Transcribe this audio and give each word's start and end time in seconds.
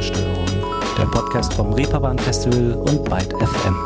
Ruhestörung, 0.00 0.46
der 0.96 1.04
Podcast 1.04 1.52
vom 1.52 1.74
Reeperbahn 1.74 2.18
Festival 2.18 2.72
und 2.72 3.04
Byte 3.04 3.34
FM. 3.34 3.76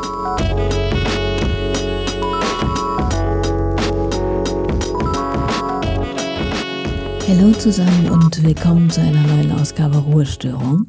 Hallo 7.27 7.51
zusammen 7.59 8.09
und 8.09 8.41
willkommen 8.41 8.89
zu 8.89 9.01
einer 9.01 9.23
neuen 9.23 9.51
Ausgabe 9.59 9.97
Ruhestörung. 9.97 10.87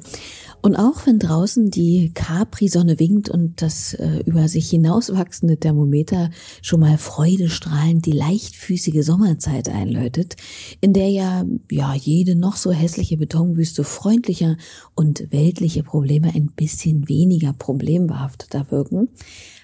Und 0.67 0.75
auch 0.75 1.07
wenn 1.07 1.21
draußen 1.21 1.71
die 1.71 2.11
Capri-Sonne 2.13 2.99
winkt 2.99 3.29
und 3.29 3.63
das 3.63 3.95
äh, 3.95 4.25
über 4.27 4.49
sich 4.49 4.69
hinauswachsende 4.69 5.59
Thermometer 5.59 6.31
schon 6.61 6.81
mal 6.81 6.99
freudestrahlend 6.99 8.05
die 8.05 8.11
leichtfüßige 8.11 9.07
Sommerzeit 9.07 9.69
einläutet, 9.69 10.35
in 10.81 10.93
der 10.93 11.09
ja, 11.09 11.45
ja 11.71 11.95
jede 11.95 12.35
noch 12.35 12.57
so 12.57 12.73
hässliche 12.73 13.17
Betonwüste 13.17 13.85
freundlicher 13.85 14.57
und 14.97 15.31
weltliche 15.31 15.85
Probleme 15.85 16.35
ein 16.35 16.51
bisschen 16.57 17.09
weniger 17.09 17.53
problembehafteter 17.53 18.69
wirken, 18.73 19.09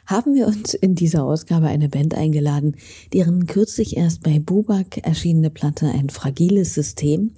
haben 0.07 0.37
wir 0.37 0.47
uns 0.47 0.73
in 0.73 0.95
dieser 0.95 1.25
Ausgabe 1.25 1.67
eine 1.67 1.89
Band 1.89 2.15
eingeladen, 2.15 2.77
deren 3.13 3.49
kürzlich 3.49 3.97
erst 3.97 4.23
bei 4.23 4.39
Bubak 4.39 4.99
erschienene 4.99 5.51
Platte 5.51 5.87
ein 5.87 6.11
fragiles 6.11 6.75
System 6.75 7.33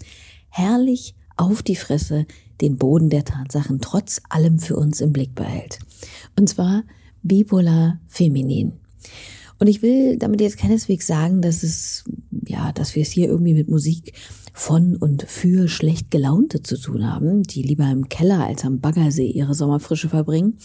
herrlich 0.51 1.15
auf 1.39 1.63
die 1.63 1.77
Fresse 1.77 2.27
den 2.61 2.77
Boden 2.77 3.11
der 3.11 3.25
Tatsachen 3.25 3.81
trotz 3.81 4.21
allem 4.29 4.59
für 4.59 4.77
uns 4.77 5.01
im 5.01 5.13
Blick 5.13 5.35
behält. 5.35 5.79
Und 6.37 6.49
zwar 6.49 6.85
bipolar 7.23 8.01
feminin. 8.07 8.73
Und 9.59 9.69
ich 9.69 9.83
will 9.83 10.19
damit 10.19 10.41
jetzt 10.41 10.59
keineswegs 10.59 11.07
sagen, 11.07 11.41
dass 11.41 11.63
es, 11.63 12.05
ja, 12.47 12.73
dass 12.73 12.95
wir 12.95 13.03
es 13.03 13.11
hier 13.11 13.29
irgendwie 13.29 13.55
mit 13.55 13.69
Musik 13.69 14.13
von 14.53 14.97
und 14.97 15.25
für 15.29 15.69
schlecht 15.69 16.11
gelaunte 16.11 16.63
zu 16.63 16.79
tun 16.79 17.11
haben, 17.11 17.43
die 17.43 17.63
lieber 17.63 17.91
im 17.91 18.09
Keller 18.09 18.45
als 18.45 18.65
am 18.65 18.81
Baggersee 18.81 19.27
ihre 19.27 19.55
Sommerfrische 19.55 20.09
verbringen, 20.09 20.59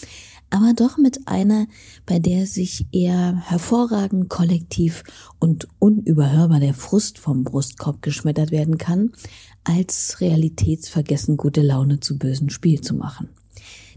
aber 0.50 0.74
doch 0.76 0.98
mit 0.98 1.28
einer, 1.28 1.68
bei 2.06 2.20
der 2.20 2.48
sich 2.48 2.86
eher 2.92 3.38
hervorragend 3.48 4.30
kollektiv 4.30 5.04
und 5.40 5.68
unüberhörbar 5.80 6.60
der 6.60 6.74
Frust 6.74 7.20
vom 7.20 7.44
Brustkorb 7.44 8.02
geschmettert 8.02 8.52
werden 8.52 8.78
kann, 8.78 9.12
als 9.64 10.22
realitätsvergessen 10.22 11.38
gute 11.38 11.62
Laune 11.62 12.00
zu 12.00 12.18
bösen 12.18 12.50
Spiel 12.50 12.82
zu 12.82 12.96
machen. 12.96 13.30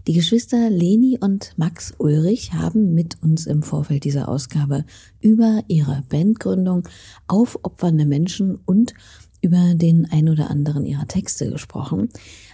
Die 0.05 0.13
Geschwister 0.13 0.69
Leni 0.69 1.17
und 1.21 1.53
Max 1.55 1.93
Ulrich 1.97 2.53
haben 2.53 2.93
mit 2.93 3.23
uns 3.23 3.47
im 3.47 3.63
Vorfeld 3.63 4.03
dieser 4.03 4.27
Ausgabe 4.27 4.83
über 5.21 5.63
ihre 5.69 6.03
Bandgründung, 6.09 6.87
aufopfernde 7.27 8.05
Menschen 8.05 8.59
und 8.65 8.93
über 9.41 9.75
den 9.75 10.05
ein 10.11 10.27
oder 10.27 10.49
anderen 10.49 10.85
ihrer 10.85 11.07
Texte 11.07 11.49
gesprochen, 11.49 12.09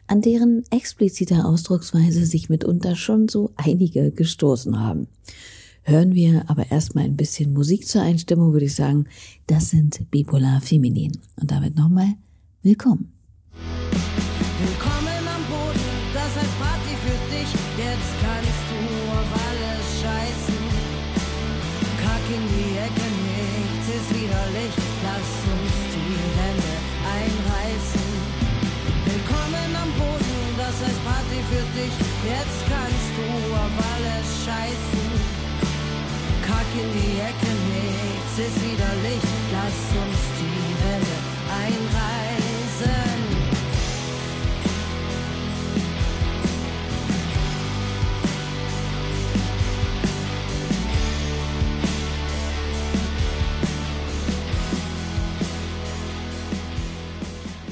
an 0.09 0.21
deren 0.21 0.63
expliziter 0.71 1.45
Ausdrucksweise 1.45 2.25
sich 2.25 2.49
mitunter 2.49 2.95
schon 2.95 3.27
so 3.27 3.51
einige 3.55 4.11
gestoßen 4.11 4.79
haben. 4.79 5.07
Hören 5.83 6.13
wir 6.13 6.49
aber 6.49 6.71
erstmal 6.71 7.05
ein 7.05 7.15
bisschen 7.15 7.53
Musik 7.53 7.87
zur 7.87 8.01
Einstimmung, 8.01 8.51
würde 8.51 8.65
ich 8.65 8.75
sagen, 8.75 9.05
das 9.47 9.69
sind 9.69 10.09
Bipolar 10.11 10.61
Feminin. 10.61 11.17
Und 11.39 11.51
damit 11.51 11.75
nochmal 11.75 12.15
Willkommen. 12.63 13.13
Willkommen 14.59 14.98
für 31.49 31.65
dich. 31.77 31.95
Jetzt 32.33 32.59
kannst 32.69 33.11
du 33.17 33.25
auf 33.55 33.75
alles 33.93 34.27
scheißen. 34.45 35.07
Kack 36.45 36.69
in 36.81 36.89
die 36.93 37.15
Ecke, 37.29 37.51
nichts 37.73 38.33
ist 38.45 38.57
widerlich. 38.63 39.23
Lass 39.51 39.79
uns 40.03 40.21
die 40.39 40.61
Hände 40.83 41.17
einreißen. 41.63 42.39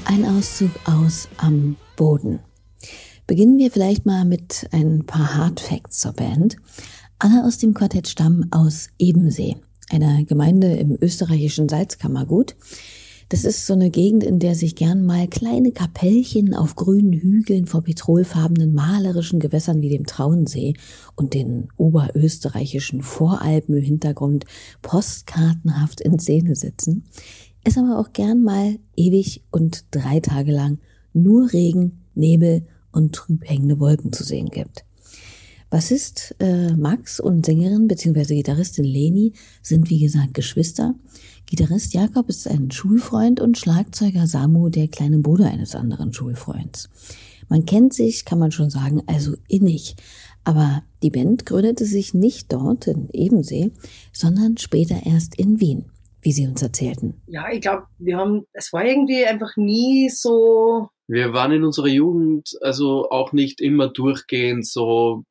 Ein 0.04 0.24
Auszug 0.36 0.72
aus 0.84 1.28
Am 1.36 1.76
Boden. 1.96 2.47
Beginnen 3.28 3.58
wir 3.58 3.70
vielleicht 3.70 4.06
mal 4.06 4.24
mit 4.24 4.66
ein 4.72 5.04
paar 5.04 5.36
Hard 5.36 5.60
Facts 5.60 6.00
zur 6.00 6.14
Band. 6.14 6.56
Alle 7.18 7.44
aus 7.44 7.58
dem 7.58 7.74
Quartett 7.74 8.08
stammen 8.08 8.48
aus 8.50 8.88
Ebensee, 8.98 9.58
einer 9.90 10.24
Gemeinde 10.24 10.72
im 10.76 10.96
österreichischen 10.98 11.68
Salzkammergut. 11.68 12.56
Das 13.28 13.44
ist 13.44 13.66
so 13.66 13.74
eine 13.74 13.90
Gegend, 13.90 14.24
in 14.24 14.38
der 14.38 14.54
sich 14.54 14.76
gern 14.76 15.04
mal 15.04 15.28
kleine 15.28 15.72
Kapellchen 15.72 16.54
auf 16.54 16.74
grünen 16.74 17.12
Hügeln 17.12 17.66
vor 17.66 17.82
petrolfarbenen 17.82 18.72
malerischen 18.72 19.40
Gewässern 19.40 19.82
wie 19.82 19.90
dem 19.90 20.06
Traunsee 20.06 20.72
und 21.14 21.34
den 21.34 21.68
oberösterreichischen 21.76 23.02
Voralpen 23.02 23.76
im 23.76 23.84
Hintergrund 23.84 24.46
postkartenhaft 24.80 26.00
in 26.00 26.18
Szene 26.18 26.56
setzen 26.56 27.04
es 27.64 27.76
aber 27.76 27.98
auch 27.98 28.14
gern 28.14 28.42
mal 28.42 28.78
ewig 28.96 29.44
und 29.50 29.84
drei 29.90 30.20
Tage 30.20 30.52
lang 30.52 30.78
nur 31.12 31.52
Regen, 31.52 32.04
Nebel 32.14 32.62
und 32.98 33.14
trüb 33.14 33.48
hängende 33.48 33.80
Wolken 33.80 34.12
zu 34.12 34.24
sehen 34.24 34.50
gibt. 34.50 34.84
Bassist 35.70 36.34
äh, 36.40 36.72
Max 36.72 37.20
und 37.20 37.46
Sängerin 37.46 37.88
bzw. 37.88 38.36
Gitarristin 38.36 38.84
Leni 38.84 39.34
sind 39.62 39.88
wie 39.90 40.00
gesagt 40.00 40.34
Geschwister. 40.34 40.94
Gitarrist 41.46 41.94
Jakob 41.94 42.28
ist 42.28 42.48
ein 42.48 42.70
Schulfreund 42.70 43.40
und 43.40 43.56
Schlagzeuger 43.56 44.26
Samu 44.26 44.68
der 44.68 44.88
kleine 44.88 45.18
Bruder 45.18 45.46
eines 45.46 45.74
anderen 45.74 46.12
Schulfreunds. 46.12 46.90
Man 47.48 47.64
kennt 47.64 47.94
sich, 47.94 48.24
kann 48.24 48.38
man 48.38 48.50
schon 48.50 48.70
sagen, 48.70 49.02
also 49.06 49.34
innig. 49.46 49.96
Aber 50.44 50.82
die 51.02 51.10
Band 51.10 51.46
gründete 51.46 51.84
sich 51.84 52.14
nicht 52.14 52.52
dort 52.52 52.86
in 52.86 53.08
Ebensee, 53.12 53.70
sondern 54.12 54.56
später 54.56 55.06
erst 55.06 55.34
in 55.36 55.60
Wien 55.60 55.86
wie 56.20 56.32
Sie 56.32 56.46
uns 56.46 56.62
erzählten. 56.62 57.22
Ja, 57.26 57.46
ich 57.50 57.60
glaube, 57.60 57.84
wir 57.98 58.16
haben, 58.16 58.44
es 58.52 58.72
war 58.72 58.84
irgendwie 58.84 59.24
einfach 59.24 59.56
nie 59.56 60.10
so. 60.10 60.88
Wir 61.08 61.32
waren 61.32 61.52
in 61.52 61.64
unserer 61.64 61.88
Jugend 61.88 62.50
also 62.60 63.10
auch 63.10 63.32
nicht 63.32 63.60
immer 63.60 63.88
durchgehend 63.88 64.66
so 64.66 65.24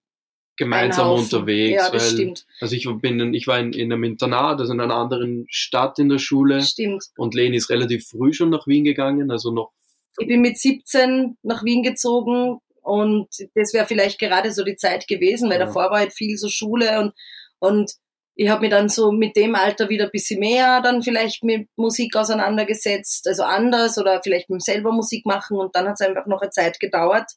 gemeinsam 0.57 1.11
unterwegs. 1.11 1.75
Ja, 1.75 1.91
das 1.91 2.03
weil, 2.03 2.11
stimmt. 2.11 2.45
Also 2.59 2.75
ich 2.75 2.89
bin, 3.01 3.33
ich 3.33 3.47
war 3.47 3.59
in, 3.59 3.73
in 3.73 3.93
einem 3.93 4.03
Internat, 4.03 4.59
also 4.59 4.73
in 4.73 4.81
einer 4.81 4.95
anderen 4.95 5.45
Stadt 5.49 5.99
in 5.99 6.09
der 6.09 6.17
Schule. 6.17 6.61
Stimmt. 6.63 7.05
Und 7.15 7.35
Leni 7.35 7.57
ist 7.57 7.69
relativ 7.69 8.07
früh 8.07 8.33
schon 8.33 8.49
nach 8.49 8.67
Wien 8.67 8.83
gegangen, 8.83 9.31
also 9.31 9.51
noch. 9.51 9.71
Ich 10.19 10.27
bin 10.27 10.41
mit 10.41 10.57
17 10.57 11.37
nach 11.43 11.63
Wien 11.63 11.83
gezogen 11.83 12.59
und 12.81 13.27
das 13.53 13.73
wäre 13.73 13.85
vielleicht 13.85 14.19
gerade 14.19 14.51
so 14.51 14.63
die 14.63 14.75
Zeit 14.75 15.07
gewesen, 15.07 15.49
weil 15.49 15.59
ja. 15.59 15.65
davor 15.67 15.91
war 15.91 15.99
halt 15.99 16.13
viel 16.13 16.37
so 16.37 16.49
Schule 16.49 16.99
und, 16.99 17.13
und 17.59 17.91
ich 18.39 18.49
habe 18.49 18.61
mich 18.61 18.69
dann 18.69 18.87
so 18.87 19.11
mit 19.11 19.35
dem 19.35 19.55
Alter 19.55 19.89
wieder 19.89 20.05
ein 20.05 20.11
bisschen 20.11 20.39
mehr 20.39 20.79
dann 20.81 21.01
vielleicht 21.01 21.43
mit 21.43 21.67
Musik 21.75 22.15
auseinandergesetzt, 22.15 23.27
also 23.27 23.43
anders 23.43 23.97
oder 23.97 24.21
vielleicht 24.21 24.49
mit 24.51 24.61
selber 24.63 24.91
Musik 24.91 25.25
machen 25.25 25.57
und 25.57 25.75
dann 25.75 25.87
hat 25.87 25.95
es 25.99 26.07
einfach 26.07 26.27
noch 26.27 26.41
eine 26.41 26.51
Zeit 26.51 26.79
gedauert. 26.79 27.31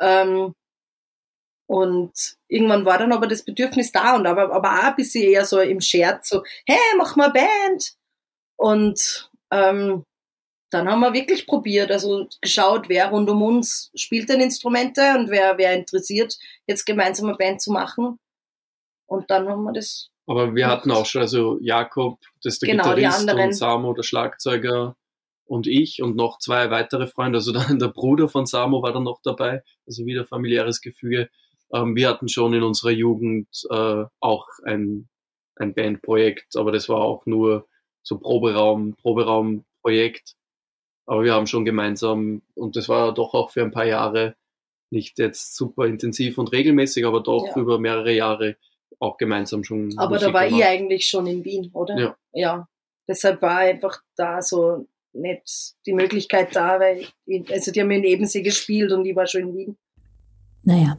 Ähm, 0.00 0.54
und 1.66 2.36
irgendwann 2.48 2.84
war 2.84 2.98
dann 2.98 3.12
aber 3.12 3.26
das 3.26 3.44
Bedürfnis 3.44 3.90
da 3.90 4.14
und 4.16 4.26
aber, 4.26 4.52
aber 4.52 4.70
auch 4.70 4.84
ein 4.84 4.96
bisschen 4.96 5.24
eher 5.24 5.44
so 5.44 5.60
im 5.60 5.80
Scherz, 5.80 6.28
so, 6.28 6.44
hey, 6.66 6.78
mach 6.96 7.16
mal 7.16 7.30
Band. 7.30 7.94
Und 8.56 9.30
ähm, 9.50 10.04
dann 10.70 10.88
haben 10.88 11.00
wir 11.00 11.12
wirklich 11.12 11.46
probiert, 11.48 11.90
also 11.90 12.28
geschaut, 12.40 12.88
wer 12.88 13.08
rund 13.10 13.28
um 13.30 13.42
uns 13.42 13.90
spielt 13.96 14.28
denn 14.28 14.40
Instrumente 14.40 15.14
und 15.16 15.30
wer, 15.30 15.58
wer 15.58 15.74
interessiert, 15.74 16.38
jetzt 16.68 16.86
gemeinsam 16.86 17.28
eine 17.28 17.36
Band 17.36 17.60
zu 17.60 17.72
machen. 17.72 18.18
Und 19.06 19.30
dann 19.30 19.48
haben 19.48 19.64
wir 19.64 19.72
das 19.72 20.10
aber 20.30 20.54
wir 20.54 20.68
hatten 20.68 20.92
auch 20.92 21.06
schon, 21.06 21.22
also 21.22 21.58
Jakob, 21.60 22.20
das 22.40 22.54
ist 22.54 22.62
der 22.62 22.70
genau, 22.70 22.94
Gitarrist 22.94 23.34
und 23.34 23.52
Samo, 23.52 23.92
der 23.94 24.04
Schlagzeuger 24.04 24.94
und 25.44 25.66
ich 25.66 26.02
und 26.02 26.14
noch 26.14 26.38
zwei 26.38 26.70
weitere 26.70 27.08
Freunde. 27.08 27.38
Also 27.38 27.50
dann 27.52 27.80
der 27.80 27.88
Bruder 27.88 28.28
von 28.28 28.46
Samo 28.46 28.80
war 28.80 28.92
dann 28.92 29.02
noch 29.02 29.20
dabei, 29.24 29.64
also 29.88 30.06
wieder 30.06 30.24
familiäres 30.24 30.80
Gefüge. 30.82 31.30
Ähm, 31.72 31.96
wir 31.96 32.08
hatten 32.08 32.28
schon 32.28 32.54
in 32.54 32.62
unserer 32.62 32.92
Jugend 32.92 33.48
äh, 33.70 34.04
auch 34.20 34.46
ein, 34.64 35.08
ein 35.56 35.74
Bandprojekt, 35.74 36.56
aber 36.56 36.70
das 36.70 36.88
war 36.88 37.00
auch 37.00 37.26
nur 37.26 37.66
so 38.04 38.16
Proberaum, 38.20 38.94
Proberaumprojekt. 39.02 40.36
Aber 41.06 41.24
wir 41.24 41.34
haben 41.34 41.48
schon 41.48 41.64
gemeinsam, 41.64 42.42
und 42.54 42.76
das 42.76 42.88
war 42.88 43.12
doch 43.14 43.34
auch 43.34 43.50
für 43.50 43.62
ein 43.62 43.72
paar 43.72 43.86
Jahre 43.86 44.36
nicht 44.90 45.18
jetzt 45.18 45.56
super 45.56 45.86
intensiv 45.86 46.38
und 46.38 46.52
regelmäßig, 46.52 47.04
aber 47.04 47.20
doch 47.20 47.46
ja. 47.48 47.56
über 47.60 47.80
mehrere 47.80 48.12
Jahre 48.12 48.56
auch 48.98 49.16
gemeinsam 49.16 49.64
schon. 49.64 49.96
Aber 49.98 50.14
Musik 50.14 50.28
da 50.28 50.34
war 50.34 50.44
gemacht. 50.44 50.60
ich 50.60 50.66
eigentlich 50.66 51.06
schon 51.06 51.26
in 51.26 51.44
Wien, 51.44 51.70
oder? 51.72 51.98
Ja. 51.98 52.16
ja. 52.32 52.68
Deshalb 53.08 53.42
war 53.42 53.58
einfach 53.58 54.02
da 54.16 54.42
so 54.42 54.86
nicht 55.12 55.74
die 55.86 55.92
Möglichkeit 55.92 56.54
da, 56.54 56.78
weil 56.78 57.06
ich, 57.26 57.52
also 57.52 57.72
die 57.72 57.80
haben 57.80 57.90
in 57.90 58.04
Ebensee 58.04 58.42
gespielt 58.42 58.92
und 58.92 59.04
ich 59.04 59.16
war 59.16 59.26
schon 59.26 59.42
in 59.42 59.56
Wien. 59.56 59.76
Naja, 60.62 60.98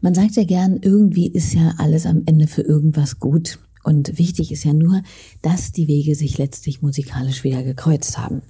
man 0.00 0.14
sagt 0.14 0.36
ja 0.36 0.44
gern, 0.44 0.80
irgendwie 0.82 1.28
ist 1.32 1.54
ja 1.54 1.74
alles 1.78 2.06
am 2.06 2.22
Ende 2.26 2.46
für 2.46 2.62
irgendwas 2.62 3.18
gut. 3.18 3.58
Und 3.82 4.18
wichtig 4.18 4.52
ist 4.52 4.64
ja 4.64 4.74
nur, 4.74 5.02
dass 5.40 5.72
die 5.72 5.88
Wege 5.88 6.14
sich 6.14 6.36
letztlich 6.36 6.82
musikalisch 6.82 7.42
wieder 7.42 7.62
gekreuzt 7.62 8.18
haben. 8.18 8.42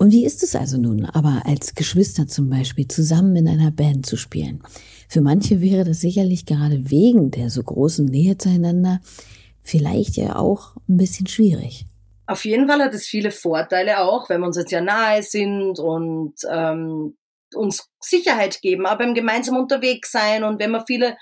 Und 0.00 0.12
wie 0.12 0.24
ist 0.24 0.42
es 0.42 0.56
also 0.56 0.78
nun, 0.78 1.04
aber 1.04 1.42
als 1.44 1.74
Geschwister 1.74 2.26
zum 2.26 2.48
Beispiel 2.48 2.88
zusammen 2.88 3.36
in 3.36 3.46
einer 3.46 3.70
Band 3.70 4.06
zu 4.06 4.16
spielen? 4.16 4.62
Für 5.10 5.20
manche 5.20 5.60
wäre 5.60 5.84
das 5.84 6.00
sicherlich 6.00 6.46
gerade 6.46 6.90
wegen 6.90 7.30
der 7.30 7.50
so 7.50 7.62
großen 7.62 8.06
Nähe 8.06 8.38
zueinander 8.38 9.02
vielleicht 9.62 10.16
ja 10.16 10.36
auch 10.36 10.74
ein 10.88 10.96
bisschen 10.96 11.26
schwierig. 11.26 11.84
Auf 12.26 12.46
jeden 12.46 12.66
Fall 12.66 12.80
hat 12.82 12.94
es 12.94 13.08
viele 13.08 13.30
Vorteile 13.30 13.98
auch, 13.98 14.30
wenn 14.30 14.40
wir 14.40 14.46
uns 14.46 14.56
jetzt 14.56 14.72
ja 14.72 14.80
nahe 14.80 15.22
sind 15.22 15.78
und 15.78 16.32
ähm, 16.50 17.18
uns 17.54 17.90
Sicherheit 18.00 18.62
geben, 18.62 18.86
aber 18.86 19.04
beim 19.04 19.12
gemeinsam 19.12 19.58
unterwegs 19.58 20.12
sein 20.12 20.44
und 20.44 20.60
wenn 20.60 20.70
man 20.70 20.86
viele, 20.86 21.18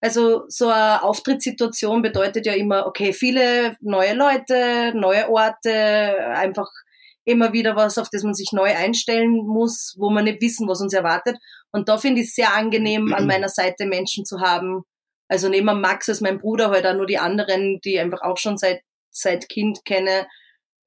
also 0.00 0.44
so 0.46 0.68
eine 0.68 1.02
Auftrittssituation 1.02 2.00
bedeutet 2.00 2.46
ja 2.46 2.52
immer, 2.52 2.86
okay, 2.86 3.12
viele 3.12 3.76
neue 3.80 4.14
Leute, 4.14 4.92
neue 4.94 5.28
Orte, 5.28 6.28
einfach 6.28 6.70
immer 7.24 7.52
wieder 7.52 7.76
was, 7.76 7.98
auf 7.98 8.08
das 8.10 8.22
man 8.22 8.34
sich 8.34 8.52
neu 8.52 8.74
einstellen 8.74 9.32
muss, 9.46 9.94
wo 9.98 10.10
man 10.10 10.24
nicht 10.24 10.40
wissen, 10.40 10.68
was 10.68 10.80
uns 10.80 10.92
erwartet. 10.92 11.36
Und 11.70 11.88
da 11.88 11.98
finde 11.98 12.22
ich 12.22 12.28
es 12.28 12.34
sehr 12.34 12.54
angenehm, 12.54 13.12
an 13.12 13.26
meiner 13.26 13.48
Seite 13.48 13.86
Menschen 13.86 14.24
zu 14.24 14.40
haben. 14.40 14.82
Also 15.28 15.48
neben 15.48 15.66
Max 15.80 16.08
ist 16.08 16.22
mein 16.22 16.38
Bruder 16.38 16.70
halt 16.70 16.86
auch 16.86 16.94
nur 16.94 17.06
die 17.06 17.18
anderen, 17.18 17.80
die 17.84 18.00
einfach 18.00 18.22
auch 18.22 18.38
schon 18.38 18.56
seit, 18.56 18.80
seit 19.10 19.48
Kind 19.48 19.84
kenne. 19.84 20.26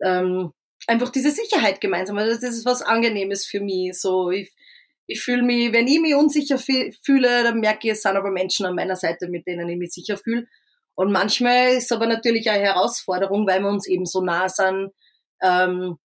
Ähm, 0.04 0.52
einfach 0.88 1.10
diese 1.10 1.32
Sicherheit 1.32 1.80
gemeinsam. 1.80 2.18
Also 2.18 2.34
das 2.34 2.56
ist 2.56 2.66
was 2.66 2.82
Angenehmes 2.82 3.46
für 3.46 3.62
mich. 3.62 3.98
So, 4.00 4.32
ich, 4.32 4.52
ich 5.08 5.22
fühle 5.22 5.44
mich, 5.44 5.72
wenn 5.72 5.88
ich 5.88 6.02
mich 6.02 6.16
unsicher 6.16 6.58
fühle, 6.58 7.44
dann 7.44 7.60
merke 7.60 7.88
ich, 7.88 7.94
es 7.94 8.02
sind 8.02 8.18
aber 8.18 8.32
Menschen 8.32 8.66
an 8.66 8.76
meiner 8.76 8.96
Seite, 8.96 9.30
mit 9.30 9.48
denen 9.48 9.70
ich 9.70 9.78
mich 9.78 9.94
sicher 9.94 10.18
fühle. 10.18 10.48
Und 10.96 11.12
manchmal 11.12 11.70
ist 11.70 11.86
es 11.86 11.92
aber 11.92 12.08
natürlich 12.08 12.50
eine 12.50 12.64
Herausforderung, 12.64 13.48
weil 13.48 13.62
wir 13.62 13.70
uns 13.70 13.88
eben 13.88 14.06
so 14.06 14.22
nah 14.22 14.48
sind, 14.50 14.92
ähm, 15.42 15.98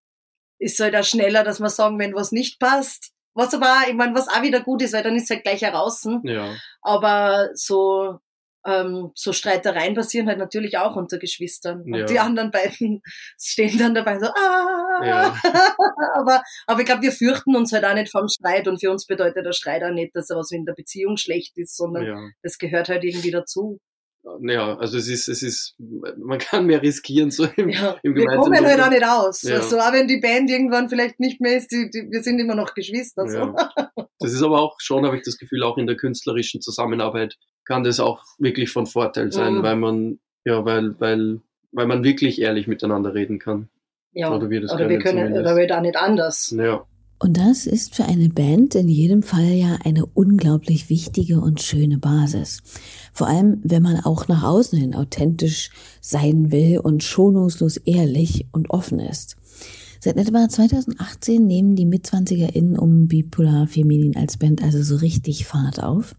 ist 0.59 0.81
halt 0.81 0.97
auch 0.97 1.05
schneller, 1.05 1.45
dass 1.45 1.61
wir 1.61 1.71
sagen, 1.71 1.99
wenn 1.99 2.15
was 2.15 2.33
nicht 2.33 2.59
passt. 2.59 3.13
Was 3.35 3.55
aber, 3.55 3.83
ich 3.89 3.95
meine, 3.95 4.15
was 4.15 4.29
auch 4.29 4.43
wieder 4.43 4.61
gut 4.61 4.83
ist, 4.83 4.93
weil 4.93 5.05
dann 5.05 5.15
ist 5.15 5.25
es 5.25 5.31
halt 5.31 5.45
gleich 5.45 5.63
heraus. 5.63 6.05
Ja. 6.25 6.57
Aber 6.83 7.51
so, 7.55 8.19
ähm, 8.67 9.13
so 9.15 9.33
Streitereien 9.33 9.95
passieren 9.95 10.27
halt 10.27 10.39
natürlich 10.39 10.77
auch 10.77 10.97
unter 10.97 11.19
Geschwistern. 11.19 11.83
Und 11.83 11.95
ja. 11.95 12.05
die 12.05 12.19
anderen 12.19 12.51
beiden 12.51 13.01
stehen 13.41 13.79
dann 13.79 13.95
dabei 13.95 14.19
so, 14.19 14.27
ah. 14.27 15.05
Ja. 15.05 15.37
aber, 16.15 16.43
aber 16.67 16.81
ich 16.81 16.87
glaube, 16.87 17.03
wir 17.03 17.13
fürchten 17.13 17.55
uns 17.55 17.73
halt 17.73 17.85
auch 17.85 17.95
nicht 17.95 18.11
vom 18.11 18.27
Streit 18.27 18.67
und 18.67 18.81
für 18.81 18.91
uns 18.91 19.07
bedeutet 19.07 19.47
der 19.47 19.53
Streit 19.53 19.85
auch 19.85 19.93
nicht, 19.93 20.17
dass 20.17 20.31
er 20.31 20.37
was 20.37 20.51
in 20.51 20.65
der 20.65 20.75
Beziehung 20.75 21.17
schlecht 21.17 21.57
ist, 21.59 21.77
sondern 21.77 22.35
das 22.43 22.59
gehört 22.59 22.89
halt 22.89 23.05
irgendwie 23.05 23.31
dazu 23.31 23.79
ja, 24.41 24.77
also 24.77 24.99
es 24.99 25.09
ist, 25.09 25.29
es 25.29 25.43
ist, 25.43 25.77
man 26.17 26.39
kann 26.39 26.67
mehr 26.67 26.83
riskieren 26.83 27.31
so 27.31 27.47
im, 27.57 27.69
ja, 27.69 27.97
im 28.03 28.15
Wir 28.15 28.27
kommen 28.27 28.65
halt 28.65 28.81
auch 28.81 28.91
nicht 28.91 29.05
aus. 29.05 29.43
Ja. 29.43 29.57
Also 29.57 29.79
auch 29.79 29.93
wenn 29.93 30.09
die 30.09 30.21
Band 30.21 30.51
irgendwann 30.51 30.89
vielleicht 30.89 31.21
nicht 31.21 31.41
mehr 31.41 31.57
ist, 31.57 31.71
die, 31.71 31.91
die, 31.91 32.09
wir 32.11 32.23
sind 32.23 32.39
immer 32.39 32.55
noch 32.55 32.75
Geschwister. 32.75 33.29
So. 33.29 33.39
Ja. 33.39 33.71
Das 34.21 34.33
ist 34.33 34.43
aber 34.43 34.61
auch 34.61 34.77
schon, 34.81 35.07
habe 35.07 35.17
ich 35.17 35.23
das 35.23 35.39
Gefühl, 35.39 35.63
auch 35.63 35.79
in 35.79 35.87
der 35.87 35.97
künstlerischen 35.97 36.61
Zusammenarbeit 36.61 37.37
kann 37.65 37.85
das 37.85 38.01
auch 38.01 38.25
wirklich 38.39 38.71
von 38.71 38.87
Vorteil 38.87 39.31
sein, 39.31 39.57
mhm. 39.57 39.63
weil 39.63 39.77
man, 39.77 40.19
ja, 40.45 40.65
weil, 40.65 40.99
weil, 40.99 41.41
weil 41.73 41.87
man 41.87 42.03
wirklich 42.03 42.41
ehrlich 42.41 42.67
miteinander 42.67 43.15
reden 43.15 43.39
kann. 43.39 43.69
Ja, 44.13 44.35
oder 44.35 44.51
wir, 44.51 44.63
das 44.63 44.73
oder 44.73 44.89
wir 44.89 44.99
können, 44.99 45.33
oder 45.33 45.57
wir 45.57 45.67
da 45.67 45.81
nicht 45.81 45.97
anders. 45.97 46.55
Ja. 46.57 46.87
Und 47.21 47.37
das 47.37 47.67
ist 47.67 47.97
für 47.97 48.05
eine 48.05 48.29
Band 48.29 48.77
in 48.77 48.89
jedem 48.89 49.23
Fall 49.23 49.53
ja 49.53 49.79
eine 49.85 50.07
unglaublich 50.07 50.89
wichtige 50.89 51.41
und 51.41 51.61
schöne 51.61 51.99
Basis. 51.99 52.63
Vor 53.13 53.27
allem, 53.27 53.61
wenn 53.65 53.83
man 53.83 54.01
auch 54.01 54.29
nach 54.29 54.45
außen 54.45 54.79
hin 54.79 54.95
authentisch 54.95 55.71
sein 56.01 56.53
will 56.53 56.79
und 56.79 57.03
schonungslos 57.03 57.77
ehrlich 57.79 58.47
und 58.53 58.71
offen 58.71 59.01
ist. 59.01 59.37
Seit 60.01 60.17
etwa 60.17 60.49
2018 60.49 61.45
nehmen 61.45 61.75
die 61.75 61.87
MitzwanzigerInnen 61.87 62.79
um 62.79 63.09
Bipolar 63.09 63.67
Feminin 63.67 64.17
als 64.17 64.37
Band 64.37 64.63
also 64.63 64.81
so 64.83 64.97
richtig 64.97 65.45
Fahrt 65.45 65.83
auf. 65.83 66.15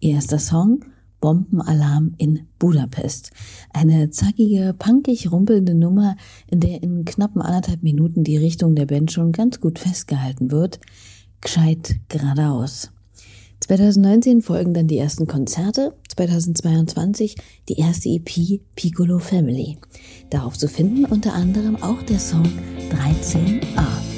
Erster 0.00 0.40
Song 0.40 0.84
Bombenalarm 1.20 2.14
in 2.18 2.46
Budapest. 2.58 3.30
Eine 3.72 4.10
zackige, 4.10 4.74
punkig 4.78 5.30
rumpelnde 5.30 5.74
Nummer, 5.74 6.16
in 6.50 6.60
der 6.60 6.82
in 6.82 7.04
knappen 7.04 7.42
anderthalb 7.42 7.82
Minuten 7.82 8.24
die 8.24 8.36
Richtung 8.36 8.74
der 8.74 8.86
Band 8.86 9.12
schon 9.12 9.32
ganz 9.32 9.60
gut 9.60 9.78
festgehalten 9.78 10.50
wird. 10.50 10.80
Gescheit 11.40 11.96
geradeaus. 12.08 12.90
2019 13.60 14.40
folgen 14.40 14.72
dann 14.72 14.88
die 14.88 14.98
ersten 14.98 15.26
Konzerte, 15.26 15.94
2022 16.08 17.36
die 17.68 17.78
erste 17.78 18.08
EP 18.08 18.60
Piccolo 18.74 19.18
Family. 19.18 19.78
Darauf 20.30 20.56
zu 20.56 20.66
finden 20.66 21.04
unter 21.04 21.34
anderem 21.34 21.76
auch 21.82 22.02
der 22.02 22.18
Song 22.18 22.48
13a. 22.90 24.09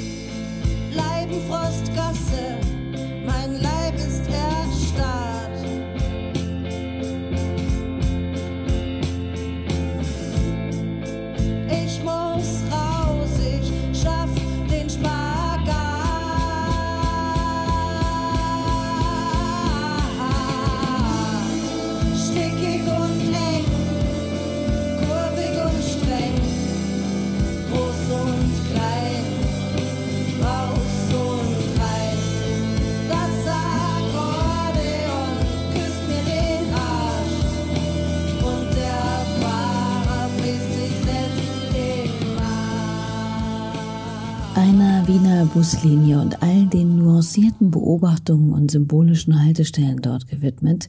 Wiener 45.13 45.45
Buslinie 45.45 46.19
und 46.19 46.41
all 46.41 46.65
den 46.65 46.95
nuancierten 46.95 47.69
Beobachtungen 47.69 48.51
und 48.51 48.71
symbolischen 48.71 49.39
Haltestellen 49.39 50.01
dort 50.01 50.27
gewidmet, 50.27 50.87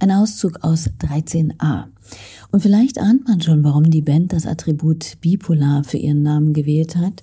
ein 0.00 0.10
Auszug 0.10 0.64
aus 0.64 0.90
13a. 1.00 1.84
Und 2.52 2.60
vielleicht 2.60 2.98
ahnt 2.98 3.28
man 3.28 3.40
schon, 3.40 3.62
warum 3.62 3.90
die 3.90 4.02
Band 4.02 4.32
das 4.32 4.44
Attribut 4.44 5.18
bipolar 5.20 5.84
für 5.84 5.98
ihren 5.98 6.22
Namen 6.22 6.52
gewählt 6.52 6.96
hat. 6.96 7.22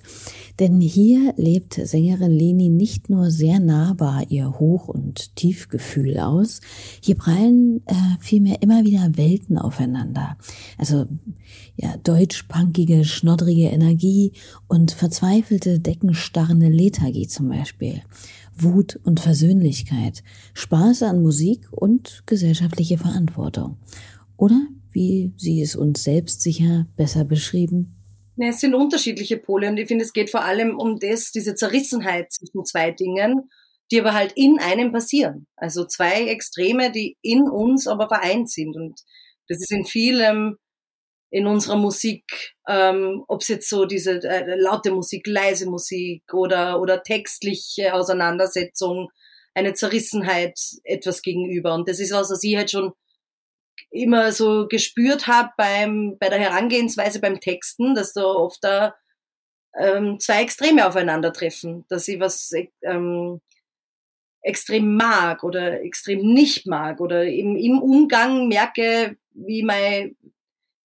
Denn 0.58 0.80
hier 0.80 1.34
lebt 1.36 1.74
Sängerin 1.74 2.32
Leni 2.32 2.70
nicht 2.70 3.10
nur 3.10 3.30
sehr 3.30 3.60
nahbar 3.60 4.24
ihr 4.30 4.58
Hoch- 4.58 4.88
und 4.88 5.36
Tiefgefühl 5.36 6.18
aus, 6.18 6.60
hier 7.02 7.14
prallen 7.14 7.82
äh, 7.86 7.94
vielmehr 8.20 8.62
immer 8.62 8.84
wieder 8.84 9.16
Welten 9.16 9.58
aufeinander. 9.58 10.38
Also 10.78 11.06
ja, 11.76 11.96
deutsch-punkige, 11.98 13.04
schnoddrige 13.04 13.68
Energie 13.68 14.32
und 14.66 14.92
verzweifelte, 14.92 15.78
deckenstarrende 15.78 16.68
Lethargie 16.68 17.26
zum 17.26 17.48
Beispiel. 17.48 18.00
Wut 18.56 18.98
und 19.04 19.20
Versöhnlichkeit, 19.20 20.24
Spaß 20.54 21.04
an 21.04 21.22
Musik 21.22 21.68
und 21.70 22.22
gesellschaftliche 22.26 22.98
Verantwortung. 22.98 23.76
Oder 24.36 24.60
wie 24.92 25.32
Sie 25.36 25.62
es 25.62 25.76
uns 25.76 26.04
selbstsicher 26.04 26.86
besser 26.96 27.24
beschrieben? 27.24 27.94
Ja, 28.36 28.48
es 28.48 28.60
sind 28.60 28.74
unterschiedliche 28.74 29.36
Pole 29.36 29.68
und 29.68 29.78
ich 29.78 29.88
finde, 29.88 30.04
es 30.04 30.12
geht 30.12 30.30
vor 30.30 30.44
allem 30.44 30.78
um 30.78 30.98
das, 30.98 31.32
diese 31.32 31.54
Zerrissenheit 31.54 32.32
zwischen 32.32 32.64
zwei 32.64 32.92
Dingen, 32.92 33.50
die 33.90 34.00
aber 34.00 34.14
halt 34.14 34.32
in 34.36 34.58
einem 34.60 34.92
passieren. 34.92 35.46
Also 35.56 35.84
zwei 35.86 36.28
Extreme, 36.28 36.92
die 36.92 37.16
in 37.22 37.48
uns 37.48 37.86
aber 37.86 38.08
vereint 38.08 38.50
sind. 38.50 38.76
Und 38.76 39.00
das 39.48 39.58
ist 39.58 39.72
in 39.72 39.84
vielem 39.84 40.56
in 41.30 41.46
unserer 41.46 41.76
Musik, 41.76 42.54
ähm, 42.68 43.24
ob 43.28 43.42
es 43.42 43.48
jetzt 43.48 43.68
so 43.68 43.84
diese 43.84 44.22
äh, 44.22 44.54
laute 44.56 44.92
Musik, 44.92 45.26
leise 45.26 45.68
Musik 45.68 46.22
oder, 46.32 46.80
oder 46.80 47.02
textliche 47.02 47.92
Auseinandersetzung, 47.92 49.08
eine 49.54 49.74
Zerrissenheit 49.74 50.58
etwas 50.84 51.22
gegenüber. 51.22 51.74
Und 51.74 51.88
das 51.88 52.00
ist 52.00 52.12
was, 52.12 52.30
was 52.30 52.42
ich 52.44 52.56
halt 52.56 52.70
schon 52.70 52.92
immer 53.90 54.32
so 54.32 54.68
gespürt 54.68 55.26
habe 55.26 55.50
beim, 55.56 56.16
bei 56.18 56.28
der 56.28 56.38
Herangehensweise 56.38 57.20
beim 57.20 57.40
Texten, 57.40 57.94
dass 57.94 58.12
da 58.12 58.24
oft 58.24 58.62
da 58.62 58.94
ähm, 59.78 60.18
zwei 60.20 60.42
Extreme 60.42 60.86
aufeinandertreffen, 60.86 61.84
dass 61.88 62.08
ich 62.08 62.20
was 62.20 62.52
ähm, 62.82 63.40
extrem 64.42 64.94
mag 64.96 65.44
oder 65.44 65.82
extrem 65.82 66.20
nicht 66.32 66.66
mag 66.66 67.00
oder 67.00 67.24
eben 67.24 67.56
im 67.56 67.80
Umgang 67.80 68.48
merke, 68.48 69.16
wie 69.32 69.62
mein, 69.62 70.16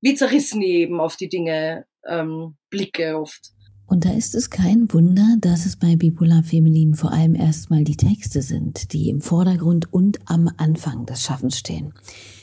wie 0.01 0.15
zerrissen 0.15 0.63
ich 0.63 0.71
eben 0.71 1.01
auf 1.01 1.17
die 1.17 1.29
Dinge 1.29 1.87
ähm, 2.07 2.57
blicke 2.71 3.19
oft. 3.19 3.53
Und 3.93 4.07
da 4.07 4.11
ist 4.15 4.35
es 4.35 4.49
kein 4.49 4.91
Wunder, 4.95 5.37
dass 5.39 5.67
es 5.67 5.77
bei 5.77 5.97
Bipolar 5.97 6.43
Feminin 6.43 6.95
vor 6.95 7.13
allem 7.13 7.35
erstmal 7.35 7.85
die 7.85 7.99
Texte 7.99 8.41
sind, 8.41 8.95
die 8.95 9.11
im 9.11 9.21
Vordergrund 9.21 9.93
und 9.93 10.19
am 10.25 10.51
Anfang 10.57 11.05
des 11.05 11.23
Schaffens 11.23 11.59
stehen. 11.59 11.93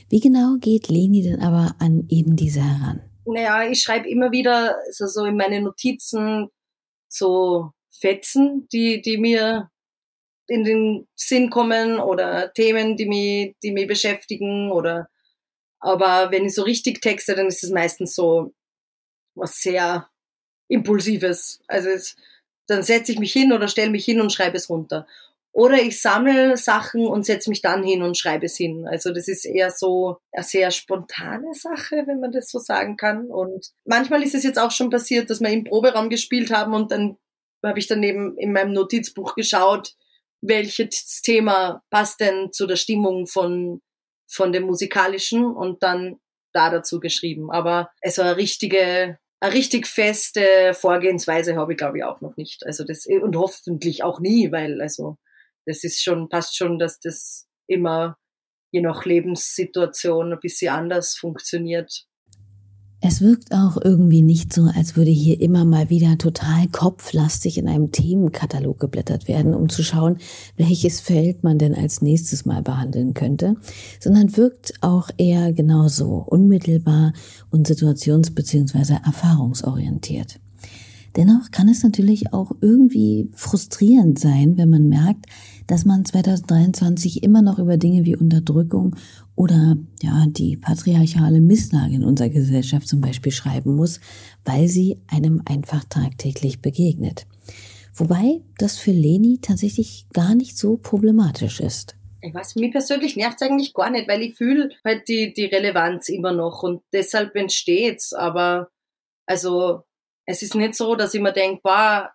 Wie 0.09 0.19
genau 0.19 0.57
geht 0.59 0.89
Leni 0.89 1.23
denn 1.23 1.41
aber 1.41 1.73
an 1.79 2.05
eben 2.07 2.35
diese 2.35 2.61
heran? 2.61 3.01
Naja, 3.25 3.67
ich 3.67 3.81
schreibe 3.81 4.07
immer 4.07 4.31
wieder 4.31 4.75
so, 4.91 5.07
so 5.07 5.25
in 5.25 5.37
meine 5.37 5.59
Notizen 5.59 6.49
so 7.07 7.71
Fetzen, 7.89 8.67
die, 8.71 9.01
die 9.01 9.17
mir 9.17 9.71
in 10.45 10.63
den 10.63 11.07
Sinn 11.15 11.49
kommen 11.49 11.99
oder 11.99 12.53
Themen, 12.53 12.95
die 12.95 13.07
mich, 13.07 13.55
die 13.63 13.71
mich 13.71 13.87
beschäftigen 13.87 14.71
oder 14.71 15.09
aber 15.79 16.29
wenn 16.29 16.45
ich 16.45 16.53
so 16.53 16.61
richtig 16.61 17.01
texte, 17.01 17.33
dann 17.33 17.47
ist 17.47 17.63
es 17.63 17.71
meistens 17.71 18.13
so 18.13 18.53
was 19.33 19.59
sehr 19.59 20.07
Impulsives. 20.69 21.59
Also 21.67 21.89
es, 21.89 22.15
dann 22.67 22.83
setze 22.83 23.11
ich 23.11 23.19
mich 23.19 23.33
hin 23.33 23.51
oder 23.51 23.67
stelle 23.67 23.91
mich 23.91 24.05
hin 24.05 24.21
und 24.21 24.31
schreibe 24.31 24.57
es 24.57 24.69
runter. 24.69 25.05
Oder 25.51 25.81
ich 25.81 25.99
sammle 25.99 26.55
Sachen 26.57 27.07
und 27.07 27.25
setze 27.25 27.49
mich 27.49 27.61
dann 27.61 27.83
hin 27.83 28.03
und 28.03 28.17
schreibe 28.17 28.45
es 28.45 28.55
hin. 28.55 28.87
Also 28.87 29.11
das 29.11 29.27
ist 29.27 29.45
eher 29.45 29.71
so 29.71 30.17
eine 30.31 30.43
sehr 30.43 30.71
spontane 30.71 31.53
Sache, 31.53 32.03
wenn 32.05 32.19
man 32.19 32.31
das 32.31 32.49
so 32.49 32.59
sagen 32.59 32.97
kann. 32.97 33.27
Und 33.27 33.71
manchmal 33.83 34.23
ist 34.23 34.35
es 34.35 34.43
jetzt 34.43 34.59
auch 34.59 34.71
schon 34.71 34.91
passiert, 34.91 35.29
dass 35.29 35.41
wir 35.41 35.49
im 35.49 35.63
Proberaum 35.63 36.09
gespielt 36.09 36.51
haben 36.51 36.73
und 36.73 36.91
dann 36.91 37.17
habe 37.65 37.79
ich 37.79 37.87
dann 37.87 38.03
eben 38.03 38.37
in 38.37 38.53
meinem 38.53 38.73
Notizbuch 38.73 39.35
geschaut, 39.35 39.95
welches 40.41 41.21
Thema 41.21 41.83
passt 41.89 42.21
denn 42.21 42.53
zu 42.53 42.67
der 42.67 42.77
Stimmung 42.77 43.27
von, 43.27 43.81
von 44.27 44.53
dem 44.53 44.63
musikalischen 44.63 45.43
und 45.43 45.83
dann 45.83 46.19
da 46.53 46.69
dazu 46.69 46.99
geschrieben. 46.99 47.51
Aber 47.51 47.91
es 48.01 48.17
war 48.17 48.25
eine 48.25 48.37
richtige 48.37 49.19
eine 49.41 49.53
richtig 49.53 49.87
feste 49.87 50.73
Vorgehensweise 50.73 51.55
habe 51.55 51.73
ich, 51.73 51.77
glaube 51.77 51.97
ich, 51.99 52.03
auch 52.03 52.21
noch 52.21 52.35
nicht. 52.37 52.65
Also 52.65 52.83
das, 52.83 53.05
und 53.05 53.35
hoffentlich 53.37 54.03
auch 54.03 54.19
nie, 54.19 54.51
weil, 54.51 54.81
also, 54.81 55.17
das 55.65 55.83
ist 55.83 56.03
schon, 56.03 56.29
passt 56.29 56.57
schon, 56.57 56.79
dass 56.79 56.99
das 56.99 57.47
immer 57.67 58.17
je 58.71 58.81
nach 58.81 59.05
Lebenssituation 59.05 60.33
ein 60.33 60.39
bisschen 60.39 60.73
anders 60.73 61.15
funktioniert. 61.17 62.05
Es 63.01 63.21
wirkt 63.21 63.53
auch 63.53 63.77
irgendwie 63.81 64.21
nicht 64.21 64.51
so, 64.51 64.63
als 64.63 64.97
würde 64.97 65.11
hier 65.11 65.39
immer 65.39 65.63
mal 65.63 65.89
wieder 65.89 66.17
total 66.17 66.67
kopflastig 66.67 67.57
in 67.57 67.69
einem 67.69 67.93
Themenkatalog 67.93 68.77
geblättert 68.77 69.29
werden, 69.29 69.53
um 69.53 69.69
zu 69.69 69.83
schauen, 69.83 70.17
welches 70.57 70.99
Feld 70.99 71.41
man 71.41 71.57
denn 71.57 71.73
als 71.73 72.01
nächstes 72.01 72.45
mal 72.45 72.61
behandeln 72.61 73.13
könnte, 73.13 73.55
sondern 74.01 74.35
wirkt 74.35 74.73
auch 74.81 75.09
eher 75.17 75.53
genauso 75.53 76.25
unmittelbar 76.27 77.13
und 77.51 77.67
situations- 77.67 78.31
bzw. 78.31 78.95
erfahrungsorientiert. 79.05 80.41
Dennoch 81.15 81.51
kann 81.51 81.69
es 81.69 81.83
natürlich 81.83 82.33
auch 82.33 82.51
irgendwie 82.59 83.29
frustrierend 83.33 84.19
sein, 84.19 84.57
wenn 84.57 84.69
man 84.69 84.89
merkt, 84.89 85.25
dass 85.69 85.85
man 85.85 86.03
2023 86.03 87.21
immer 87.21 87.43
noch 87.43 87.59
über 87.59 87.77
Dinge 87.77 88.03
wie 88.03 88.15
Unterdrückung 88.15 88.95
oder 89.35 89.77
ja 90.01 90.25
die 90.27 90.57
patriarchale 90.57 91.41
Misslage 91.41 91.93
in 91.93 92.03
unserer 92.03 92.29
Gesellschaft 92.29 92.87
zum 92.87 93.01
Beispiel 93.01 93.31
schreiben 93.31 93.75
muss, 93.75 93.99
weil 94.43 94.67
sie 94.67 94.99
einem 95.07 95.43
einfach 95.45 95.83
tagtäglich 95.83 96.61
begegnet. 96.61 97.27
Wobei 97.93 98.41
das 98.57 98.79
für 98.79 98.91
Leni 98.91 99.39
tatsächlich 99.41 100.07
gar 100.11 100.33
nicht 100.33 100.57
so 100.57 100.77
problematisch 100.77 101.59
ist. 101.59 101.95
Ich 102.21 102.33
weiß, 102.33 102.55
mir 102.55 102.71
persönlich 102.71 103.15
nervt 103.15 103.39
es 103.39 103.47
eigentlich 103.47 103.73
gar 103.75 103.91
nicht, 103.91 104.09
weil 104.09 104.23
ich 104.23 104.35
fühle 104.35 104.71
halt 104.83 105.07
die, 105.07 105.33
die 105.33 105.45
Relevanz 105.45 106.09
immer 106.09 106.33
noch 106.33 106.63
und 106.63 106.81
deshalb 106.91 107.35
entsteht's. 107.35 108.11
Aber 108.11 108.69
also 109.27 109.83
es 110.25 110.41
ist 110.41 110.55
nicht 110.55 110.73
so, 110.73 110.95
dass 110.95 111.13
ich 111.13 111.21
mir 111.21 111.31
denke, 111.31 111.61
boah, 111.63 112.11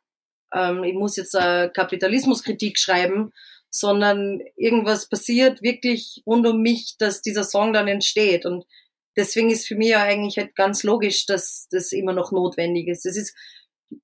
ähm, 0.54 0.84
ich 0.84 0.94
muss 0.94 1.16
jetzt 1.16 1.36
eine 1.36 1.70
Kapitalismuskritik 1.70 2.78
schreiben, 2.78 3.32
sondern 3.70 4.40
irgendwas 4.56 5.08
passiert 5.08 5.62
wirklich 5.62 6.22
rund 6.26 6.46
um 6.46 6.60
mich, 6.60 6.96
dass 6.98 7.22
dieser 7.22 7.44
Song 7.44 7.72
dann 7.72 7.88
entsteht. 7.88 8.46
Und 8.46 8.64
deswegen 9.16 9.50
ist 9.50 9.66
für 9.66 9.74
mich 9.74 9.88
ja 9.88 10.02
eigentlich 10.02 10.38
halt 10.38 10.54
ganz 10.54 10.82
logisch, 10.84 11.26
dass 11.26 11.66
das 11.70 11.92
immer 11.92 12.12
noch 12.12 12.30
notwendig 12.30 12.88
ist. 12.88 13.04
Es 13.04 13.16
ist 13.16 13.34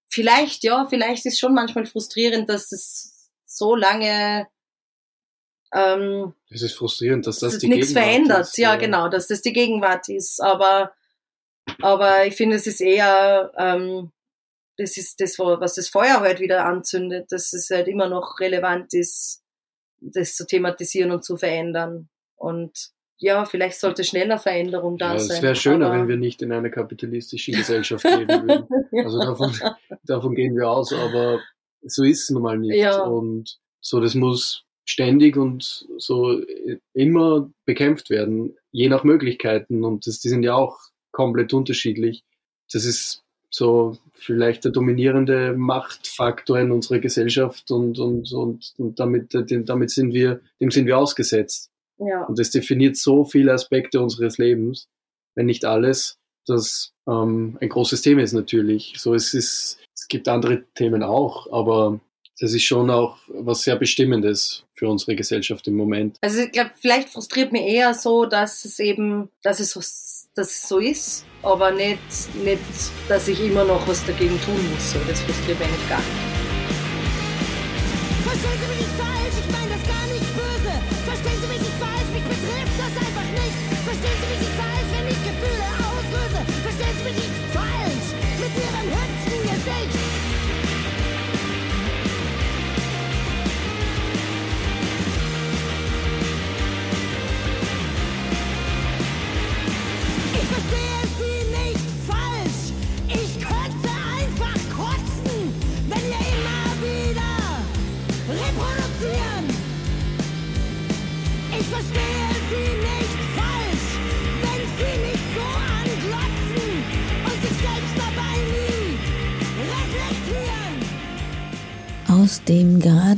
vielleicht, 0.09 0.65
ja, 0.65 0.87
vielleicht 0.91 1.25
ist 1.27 1.39
schon 1.39 1.55
manchmal 1.55 1.87
frustrierend, 1.87 2.49
dass 2.49 2.73
es 2.73 3.31
so 3.45 3.75
lange 3.77 4.49
ähm, 5.73 6.35
es 6.51 6.63
ist 6.63 6.75
frustrierend, 6.75 7.29
dass 7.29 7.39
das, 7.39 7.53
das 7.53 7.61
die 7.61 7.69
nichts 7.69 7.89
Gegenwart 7.89 8.05
verändert. 8.05 8.47
Ist, 8.49 8.59
ja, 8.59 8.73
ja, 8.73 8.77
genau, 8.77 9.09
dass 9.09 9.29
das 9.29 9.41
die 9.41 9.53
Gegenwart 9.53 10.09
ist. 10.09 10.43
Aber 10.43 10.93
aber 11.81 12.27
ich 12.27 12.35
finde, 12.35 12.57
es 12.57 12.67
ist 12.67 12.81
eher, 12.81 13.53
ähm, 13.57 14.11
das 14.81 14.97
ist 14.97 15.21
das, 15.21 15.39
was 15.39 15.75
das 15.75 15.89
Feuer 15.89 16.21
halt 16.21 16.41
wieder 16.41 16.65
anzündet, 16.65 17.31
dass 17.31 17.53
es 17.53 17.69
halt 17.71 17.87
immer 17.87 18.09
noch 18.09 18.41
relevant 18.41 18.95
ist, 18.95 19.43
das 20.01 20.35
zu 20.35 20.47
thematisieren 20.47 21.11
und 21.11 21.23
zu 21.23 21.37
verändern. 21.37 22.09
Und 22.37 22.91
ja, 23.19 23.45
vielleicht 23.45 23.79
sollte 23.79 24.05
schneller 24.05 24.39
Veränderung 24.39 24.97
da 24.97 25.13
ja, 25.13 25.19
sein. 25.19 25.37
Es 25.37 25.43
wäre 25.43 25.55
schöner, 25.55 25.93
wenn 25.93 26.09
wir 26.09 26.17
nicht 26.17 26.41
in 26.41 26.51
einer 26.53 26.71
kapitalistischen 26.71 27.55
Gesellschaft 27.55 28.05
leben 28.05 28.49
würden. 28.49 28.67
ja. 28.93 29.05
Also 29.05 29.21
davon, 29.21 29.53
davon 30.05 30.35
gehen 30.35 30.57
wir 30.57 30.71
aus, 30.71 30.95
aber 30.95 31.41
so 31.83 32.03
ist 32.03 32.23
es 32.23 32.31
nun 32.31 32.43
mal 32.43 32.59
nicht. 32.59 32.77
Ja. 32.77 33.03
Und 33.03 33.59
so, 33.81 34.01
das 34.01 34.15
muss 34.15 34.65
ständig 34.87 35.37
und 35.37 35.87
so 35.99 36.41
immer 36.95 37.51
bekämpft 37.67 38.09
werden, 38.09 38.57
je 38.71 38.89
nach 38.89 39.05
Möglichkeiten. 39.05 39.85
Und 39.85 40.07
das, 40.07 40.21
die 40.21 40.31
sind 40.31 40.43
ja 40.43 40.55
auch 40.55 40.79
komplett 41.13 41.53
unterschiedlich. 41.53 42.25
Das 42.73 42.87
ist 42.87 43.23
so 43.51 43.99
vielleicht 44.15 44.65
der 44.65 44.71
dominierende 44.71 45.55
Machtfaktor 45.55 46.59
in 46.59 46.71
unserer 46.71 47.01
Gesellschaft 47.01 47.71
und, 47.71 47.99
und, 47.99 48.33
und, 48.33 48.75
und 48.79 49.01
damit, 49.01 49.35
damit 49.35 49.91
sind 49.91 50.15
wir, 50.15 50.41
dem 50.61 50.71
sind 50.71 50.87
wir 50.87 50.99
ausgesetzt. 50.99 51.71
Ja. 51.99 52.25
Und 52.25 52.39
das 52.39 52.51
definiert 52.51 52.97
so 52.97 53.25
viele 53.25 53.53
Aspekte 53.53 54.01
unseres 54.01 54.39
Lebens, 54.39 54.89
wenn 55.35 55.47
nicht 55.47 55.65
alles, 55.65 56.19
das 56.47 56.93
ähm, 57.09 57.59
ein 57.61 57.69
großes 57.69 58.03
Thema 58.03 58.23
ist 58.23 58.33
natürlich. 58.33 58.95
So 58.97 59.15
es 59.15 59.35
ist, 59.35 59.79
es 59.95 60.09
gibt 60.09 60.29
andere 60.29 60.65
Themen 60.75 61.03
auch, 61.03 61.53
aber 61.53 62.01
das 62.41 62.55
ist 62.55 62.65
schon 62.65 62.91
auch 62.91 63.19
was 63.29 63.63
sehr 63.63 63.77
Bestimmendes 63.77 64.65
für 64.75 64.89
unsere 64.89 65.15
Gesellschaft 65.15 65.69
im 65.69 65.77
Moment. 65.77 66.17
Also 66.23 66.41
ich 66.41 66.53
glaube, 66.53 66.71
vielleicht 66.81 67.11
frustriert 67.11 67.53
mich 67.53 67.63
eher 67.63 67.93
so, 67.95 68.25
dass 68.25 68.65
es 68.65 68.79
eben, 68.79 69.29
dass 69.43 69.61
es 69.61 69.73
so, 69.73 69.81
dass 70.35 70.49
es 70.49 70.69
so 70.69 70.79
ist, 70.79 71.27
aber 71.43 71.71
nicht, 71.71 72.01
nicht, 72.43 72.61
dass 73.09 73.29
ich 73.29 73.41
immer 73.41 73.65
noch 73.65 73.87
was 73.87 74.05
dagegen 74.07 74.41
tun 74.41 74.71
muss. 74.73 74.95
Das 75.07 75.21
frustriert 75.21 75.59
mich 75.59 75.69
eigentlich 75.69 75.89
gar 75.89 75.99
nicht. 75.99 76.30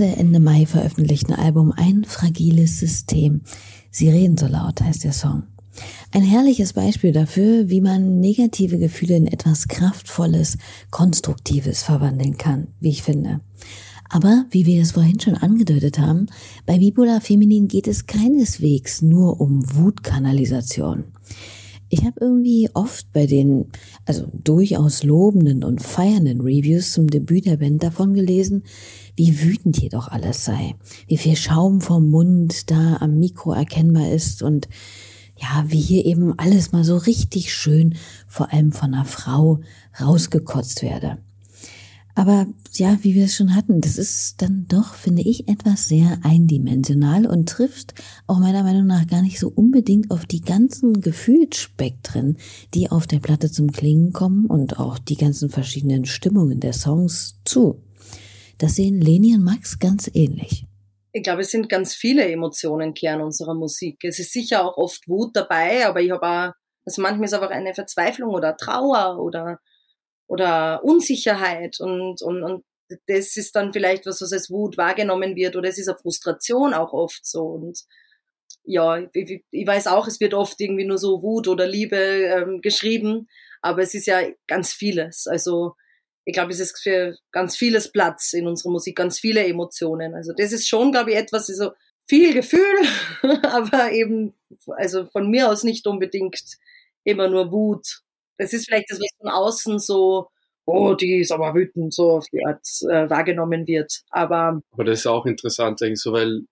Gerade 0.02 0.16
Ende 0.16 0.40
Mai 0.40 0.66
veröffentlichten 0.66 1.32
Album 1.32 1.72
Ein 1.76 2.04
fragiles 2.04 2.80
System. 2.80 3.42
Sie 3.90 4.08
reden 4.08 4.36
so 4.36 4.46
laut 4.46 4.80
heißt 4.80 5.04
der 5.04 5.12
Song. 5.12 5.44
Ein 6.10 6.22
herrliches 6.22 6.72
Beispiel 6.72 7.12
dafür, 7.12 7.68
wie 7.68 7.80
man 7.80 8.18
negative 8.18 8.78
Gefühle 8.78 9.16
in 9.16 9.26
etwas 9.28 9.68
Kraftvolles, 9.68 10.58
Konstruktives 10.90 11.84
verwandeln 11.84 12.36
kann, 12.36 12.66
wie 12.80 12.88
ich 12.88 13.04
finde. 13.04 13.40
Aber, 14.08 14.44
wie 14.50 14.66
wir 14.66 14.82
es 14.82 14.92
vorhin 14.92 15.20
schon 15.20 15.34
angedeutet 15.34 16.00
haben, 16.00 16.26
bei 16.66 16.78
Bipolar 16.78 17.20
Feminin 17.20 17.68
geht 17.68 17.86
es 17.86 18.06
keineswegs 18.06 19.02
nur 19.02 19.40
um 19.40 19.62
Wutkanalisation. 19.76 21.04
Ich 21.94 22.04
habe 22.04 22.20
irgendwie 22.20 22.70
oft 22.74 23.12
bei 23.12 23.26
den, 23.26 23.66
also 24.06 24.26
durchaus 24.42 25.04
lobenden 25.04 25.62
und 25.62 25.82
feiernden 25.82 26.40
Reviews 26.40 26.92
zum 26.92 27.06
Debüt 27.08 27.46
der 27.46 27.58
Band 27.58 27.82
davon 27.82 28.14
gelesen, 28.14 28.64
wie 29.16 29.40
wütend 29.40 29.78
jedoch 29.78 30.08
alles 30.08 30.44
sei, 30.44 30.74
wie 31.06 31.18
viel 31.18 31.36
Schaum 31.36 31.80
vom 31.80 32.10
Mund 32.10 32.70
da 32.70 32.96
am 33.00 33.18
Mikro 33.18 33.52
erkennbar 33.52 34.10
ist 34.10 34.42
und 34.42 34.68
ja, 35.36 35.64
wie 35.68 35.80
hier 35.80 36.04
eben 36.04 36.38
alles 36.38 36.72
mal 36.72 36.84
so 36.84 36.96
richtig 36.96 37.52
schön, 37.52 37.96
vor 38.28 38.52
allem 38.52 38.72
von 38.72 38.94
einer 38.94 39.04
Frau, 39.04 39.60
rausgekotzt 40.00 40.82
werde. 40.82 41.18
Aber 42.14 42.46
ja, 42.74 42.98
wie 43.02 43.14
wir 43.14 43.24
es 43.24 43.34
schon 43.34 43.54
hatten, 43.54 43.80
das 43.80 43.96
ist 43.96 44.42
dann 44.42 44.66
doch, 44.68 44.94
finde 44.94 45.22
ich, 45.22 45.48
etwas 45.48 45.88
sehr 45.88 46.18
eindimensional 46.22 47.26
und 47.26 47.48
trifft 47.48 47.94
auch 48.26 48.38
meiner 48.38 48.62
Meinung 48.62 48.86
nach 48.86 49.06
gar 49.06 49.22
nicht 49.22 49.38
so 49.38 49.48
unbedingt 49.48 50.10
auf 50.10 50.26
die 50.26 50.42
ganzen 50.42 51.00
Gefühlsspektren, 51.00 52.36
die 52.74 52.90
auf 52.90 53.06
der 53.06 53.20
Platte 53.20 53.50
zum 53.50 53.72
Klingen 53.72 54.12
kommen 54.12 54.46
und 54.46 54.78
auch 54.78 54.98
die 54.98 55.16
ganzen 55.16 55.48
verschiedenen 55.48 56.04
Stimmungen 56.04 56.60
der 56.60 56.74
Songs 56.74 57.38
zu. 57.44 57.80
Das 58.58 58.76
sehen 58.76 59.00
Leni 59.00 59.34
und 59.34 59.44
Max 59.44 59.78
ganz 59.78 60.10
ähnlich. 60.14 60.66
Ich 61.12 61.22
glaube, 61.22 61.42
es 61.42 61.50
sind 61.50 61.68
ganz 61.68 61.94
viele 61.94 62.26
Emotionen 62.26 62.94
Kern 62.94 63.20
unserer 63.20 63.54
Musik. 63.54 63.98
Es 64.02 64.18
ist 64.18 64.32
sicher 64.32 64.64
auch 64.64 64.76
oft 64.76 65.06
Wut 65.08 65.36
dabei, 65.36 65.86
aber 65.86 66.00
ich 66.00 66.10
habe 66.10 66.26
auch, 66.26 66.52
also 66.86 67.02
manchmal 67.02 67.26
ist 67.26 67.34
einfach 67.34 67.50
eine 67.50 67.74
Verzweiflung 67.74 68.34
oder 68.34 68.56
Trauer 68.56 69.18
oder 69.22 69.58
oder 70.26 70.82
Unsicherheit 70.82 71.78
und, 71.78 72.22
und, 72.22 72.42
und 72.42 72.64
das 73.06 73.36
ist 73.36 73.54
dann 73.54 73.72
vielleicht 73.72 74.06
was, 74.06 74.22
was 74.22 74.32
als 74.32 74.50
Wut 74.50 74.78
wahrgenommen 74.78 75.36
wird 75.36 75.56
oder 75.56 75.68
es 75.68 75.76
ist 75.76 75.88
eine 75.88 75.98
Frustration 75.98 76.72
auch 76.72 76.94
oft 76.94 77.26
so 77.26 77.42
und 77.42 77.78
ja, 78.64 78.98
ich, 79.12 79.44
ich 79.50 79.66
weiß 79.66 79.88
auch, 79.88 80.06
es 80.06 80.20
wird 80.20 80.32
oft 80.34 80.60
irgendwie 80.60 80.86
nur 80.86 80.96
so 80.96 81.22
Wut 81.22 81.48
oder 81.48 81.66
Liebe 81.66 81.96
ähm, 81.96 82.60
geschrieben, 82.62 83.28
aber 83.60 83.82
es 83.82 83.92
ist 83.94 84.06
ja 84.06 84.20
ganz 84.46 84.72
vieles. 84.72 85.26
Also 85.26 85.74
ich 86.24 86.34
glaube, 86.34 86.52
es 86.52 86.60
ist 86.60 86.80
für 86.80 87.16
ganz 87.32 87.56
vieles 87.56 87.90
Platz 87.90 88.32
in 88.32 88.46
unserer 88.46 88.72
Musik, 88.72 88.96
ganz 88.96 89.18
viele 89.18 89.44
Emotionen. 89.44 90.14
Also 90.14 90.32
das 90.36 90.52
ist 90.52 90.68
schon, 90.68 90.92
glaube 90.92 91.12
ich, 91.12 91.16
etwas, 91.16 91.46
so 91.46 91.72
viel 92.06 92.34
Gefühl, 92.34 92.78
aber 93.42 93.92
eben, 93.92 94.34
also 94.76 95.06
von 95.06 95.30
mir 95.30 95.50
aus 95.50 95.64
nicht 95.64 95.86
unbedingt 95.86 96.42
immer 97.04 97.28
nur 97.28 97.50
Wut 97.50 98.02
das 98.42 98.52
ist 98.52 98.66
vielleicht 98.66 98.90
das, 98.90 99.00
was 99.00 99.08
von 99.18 99.30
außen 99.30 99.78
so, 99.78 100.28
oh, 100.66 100.94
die 100.94 101.20
ist 101.20 101.32
aber 101.32 101.54
wütend, 101.54 101.94
so 101.94 102.10
auf 102.12 102.26
die 102.32 102.44
Art 102.44 102.66
äh, 102.90 103.08
wahrgenommen 103.08 103.66
wird. 103.66 104.02
Aber, 104.10 104.60
aber 104.72 104.84
das 104.84 105.00
ist 105.00 105.06
auch 105.06 105.26
interessant, 105.26 105.82
eigentlich 105.82 106.00
so, 106.00 106.12
weil 106.12 106.42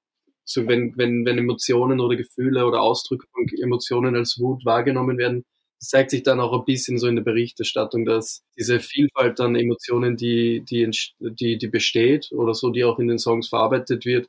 so 0.44 0.66
wenn, 0.66 0.96
wenn, 0.96 1.24
wenn 1.24 1.38
Emotionen 1.38 2.00
oder 2.00 2.16
Gefühle 2.16 2.66
oder 2.66 2.80
Ausdrücke 2.80 3.26
von 3.32 3.46
Emotionen 3.62 4.16
als 4.16 4.38
Wut 4.38 4.64
wahrgenommen 4.64 5.18
werden, 5.18 5.44
zeigt 5.80 6.10
sich 6.10 6.22
dann 6.22 6.40
auch 6.40 6.52
ein 6.52 6.64
bisschen 6.64 6.98
so 6.98 7.06
in 7.06 7.16
der 7.16 7.22
Berichterstattung, 7.22 8.04
dass 8.04 8.42
diese 8.56 8.80
Vielfalt 8.80 9.40
an 9.40 9.56
Emotionen, 9.56 10.16
die, 10.16 10.62
die, 10.62 10.90
die, 11.18 11.58
die 11.58 11.68
besteht 11.68 12.30
oder 12.32 12.54
so, 12.54 12.70
die 12.70 12.84
auch 12.84 12.98
in 12.98 13.08
den 13.08 13.18
Songs 13.18 13.48
verarbeitet 13.48 14.04
wird, 14.04 14.28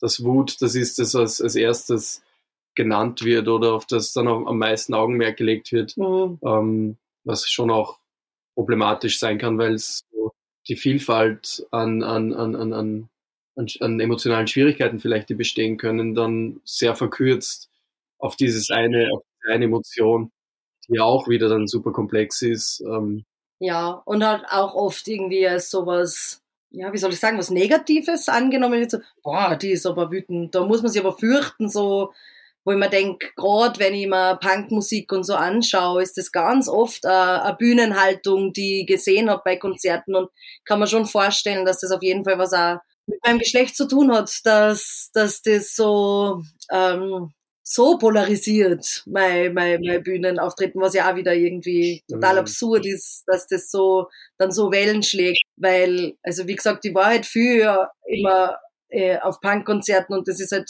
das 0.00 0.24
Wut, 0.24 0.60
das 0.62 0.74
ist 0.74 0.98
das 0.98 1.14
als, 1.14 1.40
als 1.42 1.54
erstes 1.54 2.22
genannt 2.74 3.24
wird 3.24 3.48
oder 3.48 3.74
auf 3.74 3.84
das 3.84 4.12
dann 4.14 4.26
am 4.26 4.58
meisten 4.58 4.94
Augenmerk 4.94 5.36
gelegt 5.36 5.70
wird, 5.72 5.96
mhm. 5.98 6.38
ähm, 6.42 6.96
was 7.24 7.48
schon 7.50 7.70
auch 7.70 7.98
problematisch 8.54 9.18
sein 9.18 9.36
kann, 9.36 9.58
weil 9.58 9.74
es 9.74 10.02
so 10.10 10.32
die 10.68 10.76
Vielfalt 10.76 11.66
an, 11.70 12.02
an, 12.02 12.32
an, 12.32 12.56
an, 12.56 12.72
an, 12.72 13.08
an 13.80 14.00
emotionalen 14.00 14.46
Schwierigkeiten 14.46 15.00
vielleicht, 15.00 15.28
die 15.28 15.34
bestehen 15.34 15.76
können, 15.76 16.14
dann 16.14 16.60
sehr 16.64 16.94
verkürzt 16.96 17.68
auf 18.18 18.36
dieses 18.36 18.70
eine, 18.70 19.08
auf 19.12 19.24
eine 19.50 19.66
Emotion, 19.66 20.30
die 20.90 21.00
auch 21.00 21.28
wieder 21.28 21.48
dann 21.48 21.66
super 21.66 21.92
komplex 21.92 22.42
ist. 22.42 22.80
Ähm. 22.80 23.24
Ja, 23.58 24.02
und 24.04 24.26
halt 24.26 24.44
auch 24.50 24.74
oft 24.74 25.06
irgendwie 25.06 25.46
als 25.46 25.70
sowas, 25.70 26.42
ja, 26.70 26.92
wie 26.92 26.98
soll 26.98 27.12
ich 27.12 27.20
sagen, 27.20 27.38
was 27.38 27.50
Negatives 27.50 28.28
angenommen 28.28 28.80
wird, 28.80 28.90
so, 28.90 28.98
boah, 29.22 29.56
die 29.56 29.70
ist 29.70 29.86
aber 29.86 30.10
wütend, 30.10 30.54
da 30.54 30.64
muss 30.64 30.82
man 30.82 30.90
sich 30.90 31.00
aber 31.00 31.16
fürchten, 31.16 31.68
so, 31.68 32.12
wo 32.64 32.72
ich 32.72 32.78
mir 32.78 32.90
denke, 32.90 33.28
gerade 33.36 33.78
wenn 33.78 33.94
ich 33.94 34.06
mir 34.06 34.36
Punkmusik 34.36 35.12
und 35.12 35.24
so 35.24 35.34
anschaue, 35.34 36.02
ist 36.02 36.16
das 36.16 36.32
ganz 36.32 36.68
oft 36.68 37.04
eine, 37.06 37.42
eine 37.42 37.56
Bühnenhaltung, 37.56 38.52
die 38.52 38.80
ich 38.80 38.86
gesehen 38.86 39.30
habe 39.30 39.42
bei 39.44 39.56
Konzerten 39.56 40.14
und 40.14 40.30
kann 40.64 40.78
man 40.78 40.88
schon 40.88 41.06
vorstellen, 41.06 41.64
dass 41.64 41.80
das 41.80 41.90
auf 41.90 42.02
jeden 42.02 42.24
Fall 42.24 42.38
was 42.38 42.52
auch 42.52 42.78
mit 43.06 43.18
meinem 43.24 43.38
Geschlecht 43.38 43.76
zu 43.76 43.88
tun 43.88 44.12
hat, 44.12 44.30
dass, 44.44 45.10
dass 45.12 45.42
das 45.42 45.74
so, 45.74 46.42
ähm, 46.70 47.32
so 47.72 47.98
polarisiert, 47.98 49.04
mein, 49.06 49.54
mein, 49.54 49.80
mein 49.80 50.02
Bühnenauftreten, 50.02 50.80
was 50.80 50.92
ja 50.92 51.08
auch 51.08 51.14
wieder 51.14 51.34
irgendwie 51.34 52.02
total 52.10 52.38
absurd 52.38 52.84
ist, 52.84 53.22
dass 53.28 53.46
das 53.46 53.70
so, 53.70 54.08
dann 54.38 54.50
so 54.50 54.72
Wellen 54.72 55.04
schlägt, 55.04 55.44
weil, 55.56 56.14
also 56.24 56.48
wie 56.48 56.56
gesagt, 56.56 56.82
die 56.82 56.92
war 56.92 57.06
halt 57.06 57.26
viel 57.26 57.72
immer 58.06 58.58
äh, 58.88 59.18
auf 59.20 59.40
Punkkonzerten 59.40 60.16
und 60.16 60.26
das 60.26 60.40
ist 60.40 60.50
halt 60.50 60.68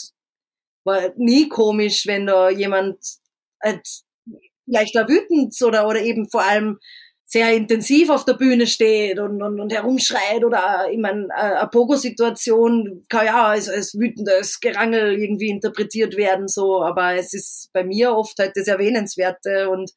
war 0.83 1.09
nie 1.15 1.49
komisch, 1.49 2.05
wenn 2.05 2.27
da 2.27 2.51
jemand 2.51 2.97
halt 3.63 3.87
vielleicht 4.65 4.95
da 4.95 5.07
wütend 5.07 5.59
oder, 5.63 5.87
oder 5.87 6.01
eben 6.01 6.29
vor 6.29 6.43
allem 6.43 6.77
sehr 7.31 7.53
intensiv 7.53 8.09
auf 8.09 8.25
der 8.25 8.33
Bühne 8.33 8.67
steht 8.67 9.17
und, 9.17 9.41
und, 9.41 9.61
und 9.61 9.71
herumschreit 9.71 10.43
oder 10.43 10.89
ich 10.91 10.97
meine, 10.97 11.33
eine 11.33 11.69
Pogo-Situation 11.69 13.05
kann 13.07 13.25
ja 13.25 13.47
als, 13.47 13.69
als 13.69 13.97
wütendes 13.97 14.59
Gerangel 14.59 15.17
irgendwie 15.17 15.47
interpretiert 15.47 16.17
werden, 16.17 16.49
so, 16.49 16.83
aber 16.83 17.15
es 17.15 17.33
ist 17.33 17.69
bei 17.71 17.85
mir 17.85 18.13
oft 18.13 18.37
halt 18.37 18.51
das 18.55 18.67
Erwähnenswerte 18.67 19.69
und 19.69 19.91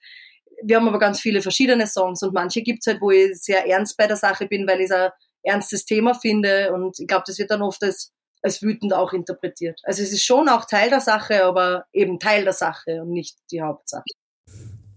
wir 0.62 0.76
haben 0.76 0.86
aber 0.86 1.00
ganz 1.00 1.20
viele 1.20 1.42
verschiedene 1.42 1.88
Songs 1.88 2.22
und 2.22 2.32
manche 2.34 2.62
gibt's 2.62 2.86
halt, 2.86 3.00
wo 3.00 3.10
ich 3.10 3.36
sehr 3.42 3.66
ernst 3.66 3.96
bei 3.96 4.06
der 4.06 4.16
Sache 4.16 4.46
bin, 4.46 4.64
weil 4.68 4.78
ich 4.78 4.86
es 4.86 4.92
ein 4.92 5.10
ernstes 5.42 5.84
Thema 5.84 6.14
finde 6.14 6.72
und 6.72 7.00
ich 7.00 7.08
glaube, 7.08 7.24
das 7.26 7.36
wird 7.40 7.50
dann 7.50 7.62
oft 7.62 7.82
als 7.82 8.12
als 8.42 8.60
wütend 8.60 8.92
auch 8.92 9.14
interpretiert. 9.14 9.80
Also 9.84 10.02
es 10.02 10.12
ist 10.12 10.22
schon 10.22 10.50
auch 10.50 10.66
Teil 10.66 10.90
der 10.90 11.00
Sache, 11.00 11.44
aber 11.44 11.86
eben 11.94 12.18
Teil 12.18 12.44
der 12.44 12.52
Sache 12.52 13.00
und 13.00 13.10
nicht 13.10 13.38
die 13.50 13.62
Hauptsache. 13.62 14.04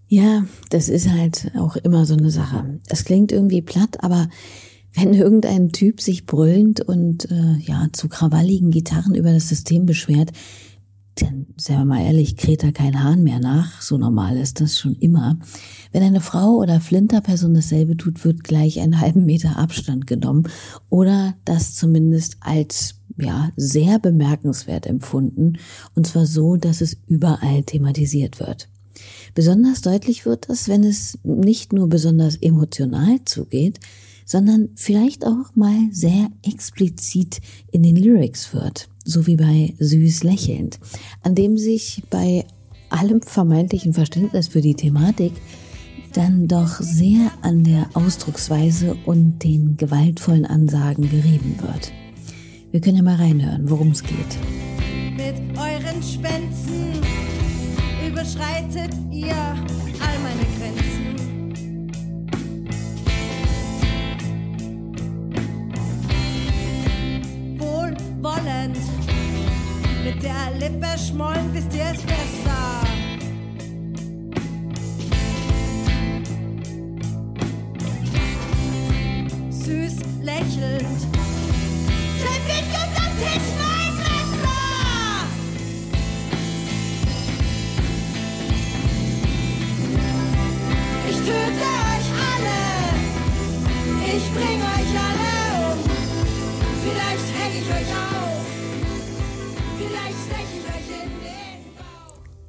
Ja, 0.08 0.46
das 0.70 0.88
ist 0.88 1.10
halt 1.10 1.52
auch 1.58 1.76
immer 1.76 2.06
so 2.06 2.16
eine 2.16 2.32
Sache. 2.32 2.80
Es 2.88 3.04
klingt 3.04 3.32
irgendwie 3.32 3.62
platt, 3.62 4.04
aber 4.04 4.30
wenn 4.94 5.14
irgendein 5.14 5.70
Typ 5.70 6.02
sich 6.02 6.26
brüllend 6.26 6.82
und 6.82 7.30
äh, 7.30 7.58
ja 7.60 7.88
zu 7.92 8.08
krawalligen 8.08 8.72
Gitarren 8.72 9.16
über 9.16 9.32
das 9.32 9.50
System 9.50 9.86
beschwert, 9.86 10.32
dann, 11.16 11.48
seien 11.58 11.80
wir 11.80 11.86
mal 11.86 12.06
ehrlich, 12.06 12.38
kräht 12.38 12.64
da 12.64 12.72
kein 12.72 13.04
Hahn 13.04 13.24
mehr 13.24 13.40
nach. 13.40 13.82
So 13.82 13.98
normal 13.98 14.38
ist 14.38 14.62
das 14.62 14.80
schon 14.80 14.96
immer. 14.96 15.40
Wenn 15.92 16.04
eine 16.04 16.22
Frau 16.22 16.58
oder 16.58 16.80
Flinterperson 16.80 17.54
dasselbe 17.54 17.98
tut, 17.98 18.24
wird 18.24 18.44
gleich 18.44 18.80
einen 18.80 19.02
halben 19.02 19.26
Meter 19.26 19.58
Abstand 19.58 20.08
genommen 20.08 20.48
oder 20.90 21.36
das 21.44 21.76
zumindest 21.76 22.38
als 22.40 22.96
ja, 23.18 23.50
sehr 23.56 24.00
bemerkenswert 24.00 24.86
empfunden, 24.86 25.58
und 25.96 26.06
zwar 26.06 26.28
so, 26.28 26.56
dass 26.56 26.82
es 26.82 26.98
überall 27.08 27.64
thematisiert 27.64 28.40
wird. 28.40 28.70
Besonders 29.38 29.82
deutlich 29.84 30.26
wird 30.26 30.50
das, 30.50 30.68
wenn 30.68 30.84
es 30.84 31.20
nicht 31.24 31.72
nur 31.72 31.88
besonders 31.88 32.38
emotional 32.38 33.20
zugeht, 33.24 33.80
sondern 34.26 34.70
vielleicht 34.74 35.28
auch 35.28 35.54
mal 35.54 35.78
sehr 35.92 36.32
explizit 36.44 37.40
in 37.72 37.84
den 37.84 37.98
Lyrics 37.98 38.52
wird, 38.56 38.90
so 39.06 39.28
wie 39.28 39.36
bei 39.36 39.76
Süß 39.78 40.24
lächelnd, 40.24 40.80
an 41.22 41.36
dem 41.36 41.56
sich 41.56 42.02
bei 42.10 42.48
allem 42.90 43.22
vermeintlichen 43.22 43.94
Verständnis 43.94 44.48
für 44.48 44.62
die 44.62 44.74
Thematik 44.74 45.34
dann 46.14 46.48
doch 46.48 46.82
sehr 46.82 47.32
an 47.44 47.64
der 47.64 47.92
Ausdrucksweise 47.94 48.98
und 49.06 49.44
den 49.44 49.78
gewaltvollen 49.78 50.48
Ansagen 50.48 51.12
gerieben 51.12 51.58
wird. 51.62 51.92
Wir 52.72 52.82
können 52.82 52.98
ja 52.98 53.04
mal 53.04 53.18
reinhören, 53.18 53.70
worum 53.70 53.92
es 53.92 54.02
geht. 54.02 54.18
Mit 55.16 55.36
euren 55.56 56.02
Schwänzen 56.02 57.27
überschreitet 58.28 58.94
ihr 59.12 59.36
all 59.36 60.20
meine 60.22 60.46
Grenzen. 60.58 61.16
Wohlwollend 67.58 68.78
mit 70.04 70.22
der 70.22 70.52
Lippe 70.60 70.98
schmollen, 70.98 71.54
wisst 71.54 71.74
ihr 71.74 71.86
es 71.86 72.02
besser. 72.02 72.17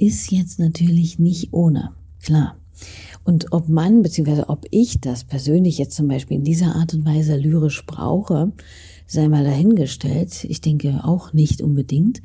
Ist 0.09 0.31
jetzt 0.31 0.59
natürlich 0.59 1.19
nicht 1.19 1.53
ohne, 1.53 1.93
klar. 2.23 2.57
Und 3.25 3.53
ob 3.53 3.69
man, 3.69 4.01
beziehungsweise 4.01 4.49
ob 4.49 4.65
ich 4.71 5.01
das 5.03 5.25
persönlich 5.25 5.77
jetzt 5.77 5.95
zum 5.95 6.09
Beispiel 6.09 6.39
in 6.39 6.45
dieser 6.45 6.77
Art 6.77 6.95
und 6.95 7.05
Weise 7.05 7.37
lyrisch 7.37 7.85
brauche, 7.85 8.53
sei 9.07 9.29
mal 9.29 9.45
dahingestellt. 9.45 10.45
Ich 10.45 10.63
denke 10.63 11.05
auch 11.05 11.35
nicht 11.35 11.61
unbedingt. 11.61 12.23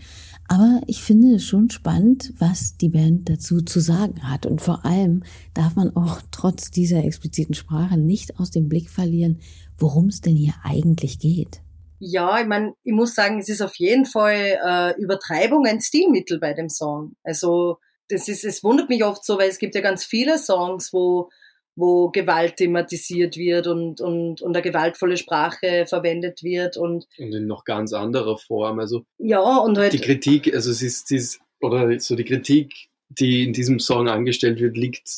Aber 0.47 0.79
ich 0.87 1.01
finde 1.01 1.35
es 1.35 1.43
schon 1.43 1.69
spannend, 1.71 2.33
was 2.37 2.77
die 2.77 2.87
Band 2.87 3.27
dazu 3.27 3.61
zu 3.61 3.81
sagen 3.81 4.23
hat. 4.23 4.45
Und 4.45 4.61
vor 4.61 4.85
allem 4.85 5.23
darf 5.53 5.75
man 5.75 5.93
auch 5.93 6.21
trotz 6.31 6.71
dieser 6.71 7.03
expliziten 7.03 7.53
Sprache 7.53 7.97
nicht 7.97 8.39
aus 8.39 8.49
dem 8.51 8.69
Blick 8.69 8.89
verlieren, 8.89 9.39
worum 9.77 10.07
es 10.07 10.21
denn 10.21 10.37
hier 10.37 10.53
eigentlich 10.63 11.19
geht. 11.19 11.62
Ja, 12.05 12.41
ich 12.41 12.47
meine, 12.47 12.73
ich 12.83 12.91
muss 12.91 13.15
sagen, 13.15 13.39
es 13.39 13.47
ist 13.47 13.61
auf 13.61 13.75
jeden 13.75 14.05
Fall 14.05 14.59
äh, 14.61 15.01
Übertreibung 15.01 15.65
ein 15.65 15.79
Stilmittel 15.79 16.39
bei 16.39 16.53
dem 16.53 16.67
Song. 16.67 17.15
Also 17.23 17.77
das 18.09 18.27
ist, 18.27 18.43
es 18.43 18.61
wundert 18.61 18.89
mich 18.89 19.05
oft 19.05 19.23
so, 19.23 19.37
weil 19.37 19.49
es 19.49 19.57
gibt 19.57 19.73
ja 19.73 19.81
ganz 19.81 20.03
viele 20.03 20.37
Songs, 20.37 20.91
wo 20.91 21.29
wo 21.75 22.11
Gewalt 22.11 22.57
thematisiert 22.57 23.35
wird 23.35 23.65
und, 23.65 23.99
und, 23.99 24.41
und 24.41 24.55
eine 24.55 24.61
gewaltvolle 24.61 25.17
Sprache 25.17 25.85
verwendet 25.87 26.43
wird 26.43 26.77
und, 26.77 27.07
und 27.17 27.33
in 27.33 27.47
noch 27.47 27.65
ganz 27.65 27.93
anderer 27.93 28.37
Form. 28.37 28.79
Also 28.79 29.05
ja, 29.17 29.39
und 29.39 29.77
halt 29.79 29.93
die 29.93 29.99
Kritik, 29.99 30.53
also 30.53 30.69
es 30.69 30.83
ist, 30.83 31.11
es 31.11 31.33
ist 31.33 31.39
oder 31.61 31.99
so 31.99 32.15
die 32.15 32.25
Kritik, 32.25 32.73
die 33.09 33.43
in 33.43 33.53
diesem 33.53 33.79
Song 33.79 34.07
angestellt 34.07 34.59
wird, 34.59 34.77
liegt 34.77 35.09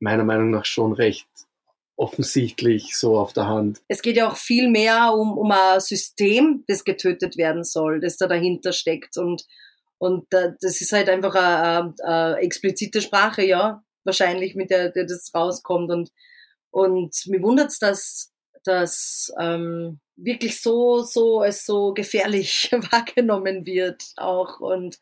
meiner 0.00 0.24
Meinung 0.24 0.50
nach 0.50 0.64
schon 0.64 0.92
recht 0.92 1.28
offensichtlich 1.96 2.96
so 2.96 3.18
auf 3.18 3.32
der 3.32 3.46
Hand. 3.46 3.80
Es 3.88 4.02
geht 4.02 4.16
ja 4.16 4.30
auch 4.30 4.36
viel 4.36 4.68
mehr 4.68 5.12
um, 5.14 5.36
um 5.36 5.50
ein 5.50 5.80
System, 5.80 6.64
das 6.68 6.84
getötet 6.84 7.36
werden 7.36 7.64
soll, 7.64 8.00
das 8.00 8.18
da 8.18 8.26
dahinter 8.26 8.72
steckt. 8.72 9.16
Und, 9.16 9.46
und 9.98 10.26
das 10.30 10.80
ist 10.80 10.92
halt 10.92 11.08
einfach 11.08 11.34
eine, 11.34 11.94
eine 12.04 12.36
explizite 12.38 13.00
Sprache, 13.00 13.44
ja, 13.44 13.82
wahrscheinlich, 14.04 14.54
mit 14.54 14.70
der, 14.70 14.90
der 14.90 15.04
das 15.04 15.30
rauskommt. 15.34 15.90
Und, 15.90 16.10
und 16.70 17.14
mir 17.26 17.42
wundert 17.42 17.70
es, 17.70 17.78
dass, 17.78 18.32
dass 18.62 19.32
ähm, 19.40 20.00
wirklich 20.16 20.60
so, 20.60 21.00
so 21.02 21.42
es 21.42 21.64
so 21.64 21.94
gefährlich 21.94 22.70
wahrgenommen 22.90 23.64
wird 23.64 24.02
auch. 24.16 24.60
Und 24.60 24.98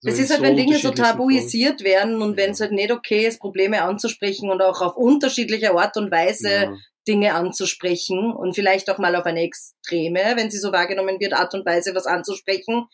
so 0.00 0.10
es 0.10 0.18
ist 0.18 0.30
halt, 0.30 0.42
wenn 0.42 0.56
Dinge 0.56 0.78
so 0.78 0.90
tabuisiert 0.90 1.82
werden 1.82 2.22
und 2.22 2.32
ja. 2.32 2.36
wenn 2.36 2.50
es 2.52 2.60
halt 2.60 2.72
nicht 2.72 2.92
okay 2.92 3.26
ist, 3.26 3.40
Probleme 3.40 3.82
anzusprechen 3.82 4.50
und 4.50 4.62
auch 4.62 4.80
auf 4.80 4.96
unterschiedliche 4.96 5.72
Art 5.72 5.96
und 5.96 6.10
Weise 6.10 6.50
ja. 6.50 6.76
Dinge 7.08 7.34
anzusprechen 7.34 8.32
und 8.32 8.54
vielleicht 8.54 8.90
auch 8.90 8.98
mal 8.98 9.16
auf 9.16 9.26
eine 9.26 9.42
extreme, 9.42 10.34
wenn 10.36 10.50
sie 10.50 10.58
so 10.58 10.72
wahrgenommen 10.72 11.18
wird, 11.18 11.32
Art 11.32 11.54
und 11.54 11.66
Weise 11.66 11.94
was 11.94 12.06
anzusprechen, 12.06 12.86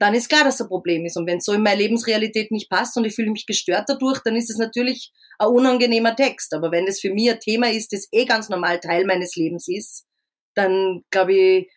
dann 0.00 0.14
ist 0.14 0.28
klar, 0.28 0.44
dass 0.44 0.60
ein 0.60 0.68
Problem 0.68 1.04
ist. 1.04 1.16
Und 1.16 1.26
wenn 1.26 1.38
es 1.38 1.44
so 1.44 1.52
in 1.52 1.62
meine 1.62 1.80
Lebensrealität 1.80 2.50
nicht 2.50 2.70
passt 2.70 2.96
und 2.96 3.04
ich 3.04 3.14
fühle 3.14 3.30
mich 3.30 3.46
gestört 3.46 3.84
dadurch, 3.86 4.20
dann 4.24 4.34
ist 4.34 4.50
es 4.50 4.56
natürlich 4.56 5.12
ein 5.38 5.48
unangenehmer 5.48 6.16
Text. 6.16 6.54
Aber 6.54 6.72
wenn 6.72 6.86
es 6.86 7.00
für 7.00 7.12
mich 7.12 7.30
ein 7.30 7.38
Thema 7.38 7.70
ist, 7.70 7.92
das 7.92 8.08
eh 8.10 8.24
ganz 8.24 8.48
normal 8.48 8.80
Teil 8.80 9.04
meines 9.04 9.36
Lebens 9.36 9.68
ist, 9.68 10.04
dann 10.54 11.02
glaube 11.10 11.34
ich, 11.34 11.70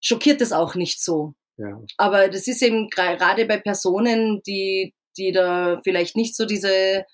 schockiert 0.00 0.40
es 0.40 0.52
auch 0.52 0.74
nicht 0.74 1.02
so. 1.02 1.34
Ja. 1.60 1.80
Aber 1.98 2.28
das 2.28 2.46
ist 2.46 2.62
eben 2.62 2.88
gerade 2.88 3.44
bei 3.44 3.58
Personen, 3.58 4.40
die, 4.46 4.94
die 5.18 5.32
da 5.32 5.80
vielleicht 5.84 6.16
nicht 6.16 6.34
so 6.34 6.46
diese 6.46 7.04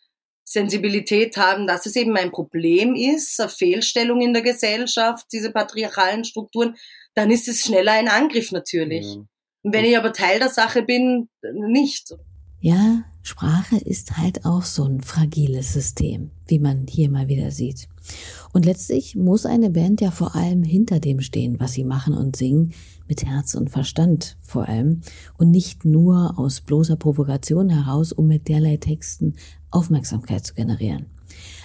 Sensibilität 0.45 1.37
haben, 1.37 1.67
dass 1.67 1.87
es 1.87 1.97
eben 1.97 2.17
ein 2.17 2.31
Problem 2.31 2.95
ist, 2.95 3.41
eine 3.41 3.49
Fehlstellung 3.49 4.21
in 4.21 4.33
der 4.33 4.43
Gesellschaft, 4.43 5.27
diese 5.33 5.51
patriarchalen 5.51 6.25
Strukturen, 6.25 6.77
dann 7.15 7.33
ist 7.33 7.49
es 7.49 7.65
schneller 7.65 7.93
ein 7.93 8.09
Angriff 8.09 8.53
natürlich. 8.53 9.07
Ja. 9.07 9.25
Und 9.63 9.73
wenn 9.73 9.85
ich 9.85 9.99
aber 9.99 10.13
Teil 10.13 10.39
der 10.39 10.51
Sache 10.51 10.83
bin, 10.83 11.29
nicht. 11.53 12.15
Ja, 12.61 13.03
Sprache 13.23 13.77
ist 13.77 14.17
halt 14.17 14.45
auch 14.45 14.63
so 14.63 14.85
ein 14.85 15.01
fragiles 15.01 15.73
System, 15.73 16.31
wie 16.47 16.61
man 16.61 16.87
hier 16.89 17.11
mal 17.11 17.27
wieder 17.27 17.51
sieht. 17.51 17.89
Und 18.53 18.64
letztlich 18.64 19.16
muss 19.16 19.47
eine 19.47 19.71
Band 19.71 20.01
ja 20.01 20.11
vor 20.11 20.35
allem 20.35 20.62
hinter 20.62 21.01
dem 21.01 21.21
stehen, 21.21 21.61
was 21.61 21.73
sie 21.73 21.85
machen 21.85 22.14
und 22.14 22.37
singen, 22.37 22.73
mit 23.09 23.25
Herz 23.25 23.55
und 23.55 23.71
Verstand 23.71 24.37
vor 24.40 24.69
allem 24.69 25.03
und 25.38 25.51
nicht 25.51 25.85
nur 25.85 26.38
aus 26.38 26.61
bloßer 26.61 26.97
Provokation 26.97 27.69
heraus, 27.69 28.12
um 28.12 28.27
mit 28.27 28.49
derlei 28.49 28.77
Texten 28.79 29.35
Aufmerksamkeit 29.71 30.47
zu 30.47 30.55
generieren. 30.55 31.07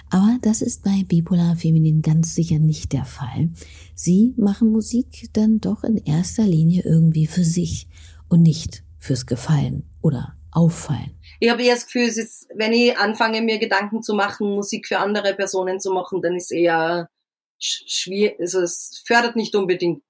Aber 0.09 0.37
das 0.41 0.61
ist 0.61 0.83
bei 0.83 1.05
Bipolar 1.07 1.55
Feminin 1.55 2.01
ganz 2.01 2.35
sicher 2.35 2.59
nicht 2.59 2.91
der 2.91 3.05
Fall. 3.05 3.49
Sie 3.95 4.33
machen 4.35 4.71
Musik 4.71 5.29
dann 5.33 5.61
doch 5.61 5.85
in 5.85 5.97
erster 5.97 6.45
Linie 6.45 6.83
irgendwie 6.83 7.27
für 7.27 7.45
sich 7.45 7.87
und 8.27 8.41
nicht 8.41 8.83
fürs 8.97 9.25
Gefallen 9.25 9.83
oder 10.01 10.33
Auffallen. 10.51 11.11
Ich 11.41 11.49
habe 11.49 11.63
eher 11.63 11.73
das 11.73 11.87
Gefühl, 11.87 12.03
es 12.03 12.17
ist, 12.17 12.47
wenn 12.53 12.71
ich 12.71 12.95
anfange, 12.95 13.41
mir 13.41 13.57
Gedanken 13.57 14.03
zu 14.03 14.13
machen, 14.13 14.53
Musik 14.53 14.87
für 14.87 14.99
andere 14.99 15.33
Personen 15.33 15.79
zu 15.79 15.91
machen, 15.91 16.21
dann 16.21 16.35
ist 16.35 16.51
eher 16.51 17.09
schwierig, 17.57 18.39
also 18.39 18.61
es 18.61 19.01
fördert 19.05 19.35
nicht 19.35 19.55
unbedingt 19.55 20.03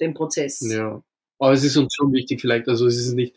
den 0.00 0.14
Prozess. 0.14 0.60
Ja, 0.62 1.02
aber 1.38 1.52
es 1.52 1.62
ist 1.62 1.76
uns 1.76 1.94
schon 1.94 2.10
wichtig 2.14 2.40
vielleicht, 2.40 2.68
also 2.68 2.86
es 2.86 2.96
ist 2.96 3.12
nicht, 3.12 3.34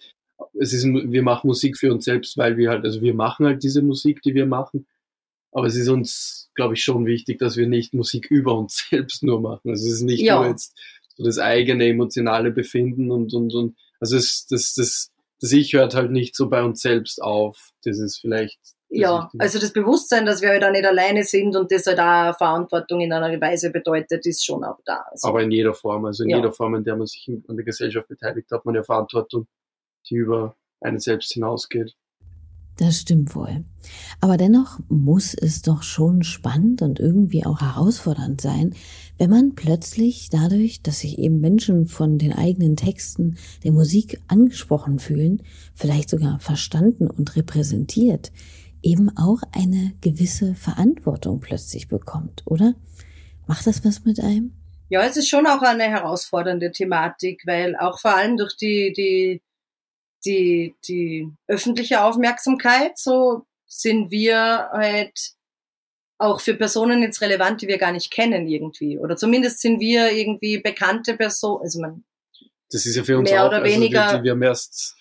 es 0.58 0.72
ist, 0.72 0.86
wir 0.86 1.24
machen 1.24 1.48
Musik 1.48 1.78
für 1.78 1.92
uns 1.92 2.06
selbst, 2.06 2.38
weil 2.38 2.56
wir 2.56 2.70
halt, 2.70 2.86
also 2.86 3.02
wir 3.02 3.14
machen 3.14 3.46
halt 3.46 3.64
diese 3.64 3.82
Musik, 3.82 4.22
die 4.22 4.34
wir 4.34 4.46
machen, 4.46 4.88
aber 5.52 5.68
es 5.68 5.76
ist 5.76 5.90
uns, 5.90 6.50
glaube 6.56 6.76
ich, 6.76 6.84
schon 6.84 7.06
wichtig, 7.06 7.38
dass 7.40 7.58
wir 7.58 7.68
nicht 7.68 7.94
Musik 7.94 8.32
über 8.32 8.58
uns 8.58 8.88
selbst 8.90 9.24
nur 9.24 9.42
machen. 9.42 9.72
Also 9.72 9.86
es 9.88 9.96
ist 9.96 10.04
nicht 10.04 10.22
ja. 10.22 10.40
nur 10.40 10.52
jetzt 10.52 10.74
so 11.18 11.26
das 11.26 11.38
eigene 11.38 11.90
emotionale 11.90 12.52
Befinden 12.52 13.12
und, 13.12 13.34
und, 13.34 13.54
und, 13.54 13.76
also 14.00 14.16
es, 14.16 14.48
das, 14.50 14.74
das, 14.74 15.11
das 15.42 15.52
Ich 15.52 15.74
hört 15.74 15.96
halt 15.96 16.12
nicht 16.12 16.36
so 16.36 16.50
bei 16.50 16.64
uns 16.64 16.82
selbst 16.82 17.22
auf. 17.22 17.72
Das 17.84 18.00
ist 18.00 18.20
vielleicht 18.20 18.60
ja, 18.94 19.30
also 19.38 19.58
das 19.58 19.72
Bewusstsein, 19.72 20.26
dass 20.26 20.42
wir 20.42 20.50
halt 20.50 20.66
auch 20.66 20.72
nicht 20.72 20.86
alleine 20.86 21.24
sind 21.24 21.56
und 21.56 21.72
das 21.72 21.86
halt 21.86 22.00
auch 22.00 22.38
Verantwortung 22.38 23.00
in 23.00 23.14
einer 23.14 23.40
Weise 23.40 23.72
bedeutet, 23.72 24.26
ist 24.26 24.46
schon 24.46 24.66
auch 24.66 24.80
da. 24.84 25.06
Also 25.10 25.30
Aber 25.30 25.42
in 25.42 25.50
jeder 25.50 25.74
Form, 25.74 26.04
also 26.04 26.24
in 26.24 26.30
ja. 26.30 26.38
jeder 26.38 26.52
Form, 26.52 26.76
in 26.76 26.84
der 26.84 26.98
man 26.98 27.08
sich 27.08 27.26
an 27.48 27.56
der 27.56 27.64
Gesellschaft 27.64 28.10
beteiligt, 28.10 28.52
hat 28.52 28.66
man 28.66 28.76
ja 28.76 28.84
Verantwortung, 28.84 29.48
die 30.10 30.16
über 30.16 30.58
einen 30.82 31.00
selbst 31.00 31.32
hinausgeht. 31.32 31.96
Das 32.78 33.00
stimmt 33.00 33.36
wohl. 33.36 33.64
Aber 34.22 34.38
dennoch 34.38 34.80
muss 34.88 35.34
es 35.34 35.62
doch 35.62 35.84
schon 35.84 36.24
spannend 36.24 36.82
und 36.82 37.00
irgendwie 37.00 37.46
auch 37.46 37.62
herausfordernd 37.62 38.42
sein, 38.42 38.74
wenn 39.18 39.30
man 39.30 39.56
plötzlich 39.56 40.30
dadurch, 40.30 40.82
dass 40.82 41.02
sich 41.02 41.20
eben 41.20 41.40
Menschen 41.40 41.88
von 41.88 42.18
den 42.18 42.34
eigenen 42.34 42.76
Texten 42.76 43.38
der 43.64 43.72
Musik 43.72 44.20
angesprochen 44.28 45.00
fühlen, 45.00 45.44
vielleicht 45.76 46.10
sogar 46.10 46.40
verstanden 46.40 47.08
und 47.08 47.36
repräsentiert, 47.36 48.32
eben 48.82 49.16
auch 49.16 49.42
eine 49.52 49.94
gewisse 50.02 50.56
Verantwortung 50.56 51.40
plötzlich 51.40 51.88
bekommt, 51.88 52.44
oder? 52.46 52.74
Macht 53.48 53.68
das 53.68 53.84
was 53.86 54.06
mit 54.06 54.20
einem? 54.20 54.54
Ja, 54.90 55.04
es 55.04 55.18
ist 55.18 55.30
schon 55.30 55.48
auch 55.48 55.62
eine 55.62 55.84
herausfordernde 55.84 56.72
Thematik, 56.72 57.44
weil 57.46 57.76
auch 57.78 58.00
vor 58.00 58.16
allem 58.16 58.38
durch 58.38 58.58
die, 58.58 58.92
die, 58.96 59.42
die, 60.26 60.76
die 60.88 61.30
öffentliche 61.48 62.04
Aufmerksamkeit, 62.04 62.98
so 62.98 63.46
sind 63.68 64.12
wir 64.12 64.70
halt 64.72 65.34
auch 66.18 66.40
für 66.40 66.54
Personen 66.54 67.02
jetzt 67.02 67.22
relevant, 67.22 67.62
die 67.62 67.68
wir 67.68 67.78
gar 67.78 67.92
nicht 67.92 68.12
kennen 68.12 68.48
irgendwie. 68.48 69.00
Oder 69.00 69.18
zumindest 69.18 69.60
sind 69.60 69.80
wir 69.80 70.12
irgendwie 70.12 70.60
bekannte 70.60 71.16
Personen, 71.18 71.64
also 71.64 71.82
man. 71.82 72.04
Das 72.70 72.86
ist 72.86 72.96
ja 72.96 73.04
für 73.04 73.18
uns 73.18 73.30
mehr 73.30 73.44
auch, 73.44 73.48
oder 73.48 73.64
weniger. 73.64 74.04
Also 74.04 74.18
wir, 74.18 74.24
wir 74.24 74.32
haben 74.32 74.44
erst 74.44 74.96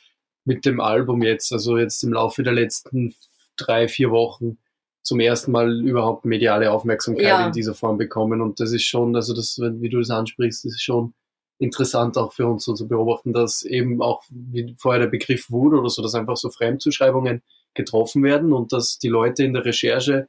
mit 0.45 0.65
dem 0.65 0.81
Album 0.81 1.23
jetzt, 1.23 1.53
also 1.53 1.77
jetzt 1.77 2.03
im 2.03 2.15
Laufe 2.15 2.43
der 2.43 2.55
letzten 2.55 3.15
drei, 3.57 3.87
vier 3.87 4.11
Wochen 4.11 4.59
zum 5.03 5.21
ersten 5.21 5.53
Mal 5.53 5.81
überhaupt 5.81 6.25
mediale 6.25 6.71
Aufmerksamkeit 6.71 7.25
ja. 7.25 7.47
in 7.47 7.53
dieser 7.53 7.75
Form 7.75 7.99
bekommen. 7.99 8.41
Und 8.41 8.61
das 8.61 8.73
ist 8.73 8.85
schon, 8.85 9.15
also 9.15 9.35
das, 9.35 9.59
wie 9.61 9.89
du 9.89 9.99
das 9.99 10.11
ansprichst, 10.11 10.65
ist 10.65 10.83
schon 10.83 11.15
interessant 11.61 12.17
auch 12.17 12.33
für 12.33 12.47
uns 12.47 12.65
so 12.65 12.75
zu 12.75 12.89
beobachten, 12.89 13.33
dass 13.33 13.63
eben 13.63 14.03
auch, 14.03 14.25
wie 14.31 14.75
vorher 14.79 15.03
der 15.03 15.09
Begriff 15.09 15.51
Wut 15.51 15.75
oder 15.75 15.89
so, 15.91 16.03
dass 16.03 16.15
einfach 16.15 16.37
so 16.37 16.49
Fremdzuschreibungen 16.49 17.43
getroffen 17.75 18.23
werden 18.25 18.53
und 18.53 18.73
dass 18.73 18.99
die 18.99 19.09
Leute 19.09 19.45
in 19.45 19.53
der 19.53 19.65
Recherche 19.65 20.29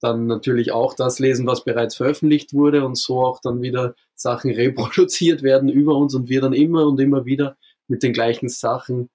dann 0.00 0.28
natürlich 0.28 0.70
auch 0.70 0.94
das 0.94 1.18
lesen, 1.18 1.46
was 1.46 1.64
bereits 1.64 1.96
veröffentlicht 1.96 2.54
wurde 2.54 2.84
und 2.86 2.96
so 2.96 3.24
auch 3.24 3.40
dann 3.40 3.60
wieder 3.60 3.96
Sachen 4.14 4.52
reproduziert 4.52 5.42
werden 5.42 5.68
über 5.68 5.96
uns 5.96 6.14
und 6.14 6.28
wir 6.28 6.40
dann 6.40 6.52
immer 6.52 6.86
und 6.86 7.00
immer 7.00 7.24
wieder 7.24 7.56
mit 7.88 8.04
den 8.04 8.12
gleichen 8.12 8.48
Sachen 8.48 9.10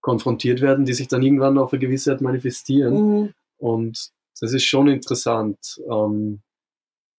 konfrontiert 0.00 0.60
werden, 0.60 0.84
die 0.84 0.94
sich 0.94 1.06
dann 1.06 1.22
irgendwann 1.22 1.58
auf 1.58 1.72
eine 1.72 1.80
gewisse 1.80 2.12
Art 2.12 2.20
manifestieren. 2.20 2.94
Mhm. 2.94 3.34
Und 3.58 4.10
das 4.40 4.52
ist 4.52 4.64
schon 4.64 4.88
interessant. 4.88 5.80
Ähm, 5.88 6.40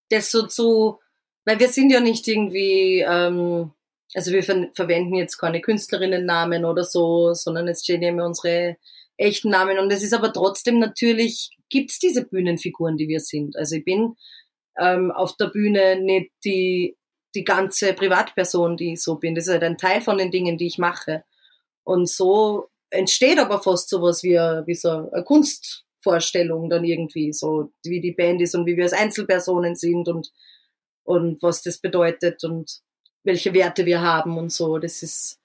das 0.10 0.32
so 0.32 0.46
zu, 0.46 1.00
weil 1.46 1.60
wir 1.60 1.70
sind 1.70 1.92
ja 1.92 2.02
nicht 2.02 2.28
irgendwie, 2.28 3.06
ähm, 3.08 3.72
also 4.14 4.32
wir 4.32 4.44
ver 4.44 4.70
verwenden 4.74 5.16
jetzt 5.16 5.38
keine 5.38 5.62
Künstlerinnennamen 5.62 6.66
oder 6.66 6.84
so, 6.84 7.34
sondern 7.34 7.68
es 7.68 7.84
stehen 7.84 8.02
immer 8.02 8.26
unsere 8.26 8.78
echten 9.18 9.50
Namen. 9.50 9.80
Und 9.80 9.92
es 9.92 10.04
ist 10.04 10.14
aber 10.14 10.32
trotzdem 10.32 10.80
natürlich, 10.80 11.50
gibt 11.70 11.92
es 11.92 12.00
diese 12.00 12.26
Bühnenfiguren, 12.26 12.98
die 12.98 13.08
wir 13.08 13.20
sind. 13.20 13.58
Also 13.58 13.76
ich 13.76 13.86
bin 13.86 14.16
ähm, 14.80 15.12
auf 15.12 15.36
der 15.38 15.48
Bühne 15.48 16.00
nicht 16.00 16.32
die, 16.46 16.98
die 17.36 17.44
ganze 17.44 17.94
Privatperson, 17.94 18.78
die 18.78 18.94
ich 18.94 19.02
so 19.02 19.16
bin. 19.16 19.36
Das 19.36 19.48
ist 19.48 19.54
halt 19.54 19.64
ein 19.64 19.78
Teil 19.78 20.02
von 20.02 20.18
den 20.18 20.32
Dingen, 20.32 20.58
die 20.58 20.68
ich 20.68 20.78
mache. 20.78 21.24
Und 21.84 22.10
so 22.10 22.70
entsteht 22.90 23.40
aber 23.40 23.62
fast 23.62 23.90
sowas 23.90 24.24
wie, 24.24 24.36
wie 24.36 24.76
so 24.76 25.10
eine 25.12 25.24
Kunstvorstellung 25.24 26.70
dann 26.70 26.86
irgendwie, 26.86 27.34
so 27.34 27.72
wie 27.84 28.02
die 28.02 28.14
Band 28.14 28.42
ist 28.42 28.56
und 28.56 28.66
wie 28.66 28.78
wir 28.78 28.86
als 28.86 28.94
Einzelpersonen 28.94 29.76
sind 29.76 30.08
und, 30.08 30.32
und 31.04 31.42
was 31.42 31.64
das 31.64 31.80
bedeutet 31.80 32.44
und 32.44 32.82
welche 33.28 33.54
Werte 33.54 33.86
wir 33.86 34.02
haben 34.02 34.38
und 34.38 34.52
so. 34.52 34.80
Das 34.80 35.04
ist, 35.04 35.38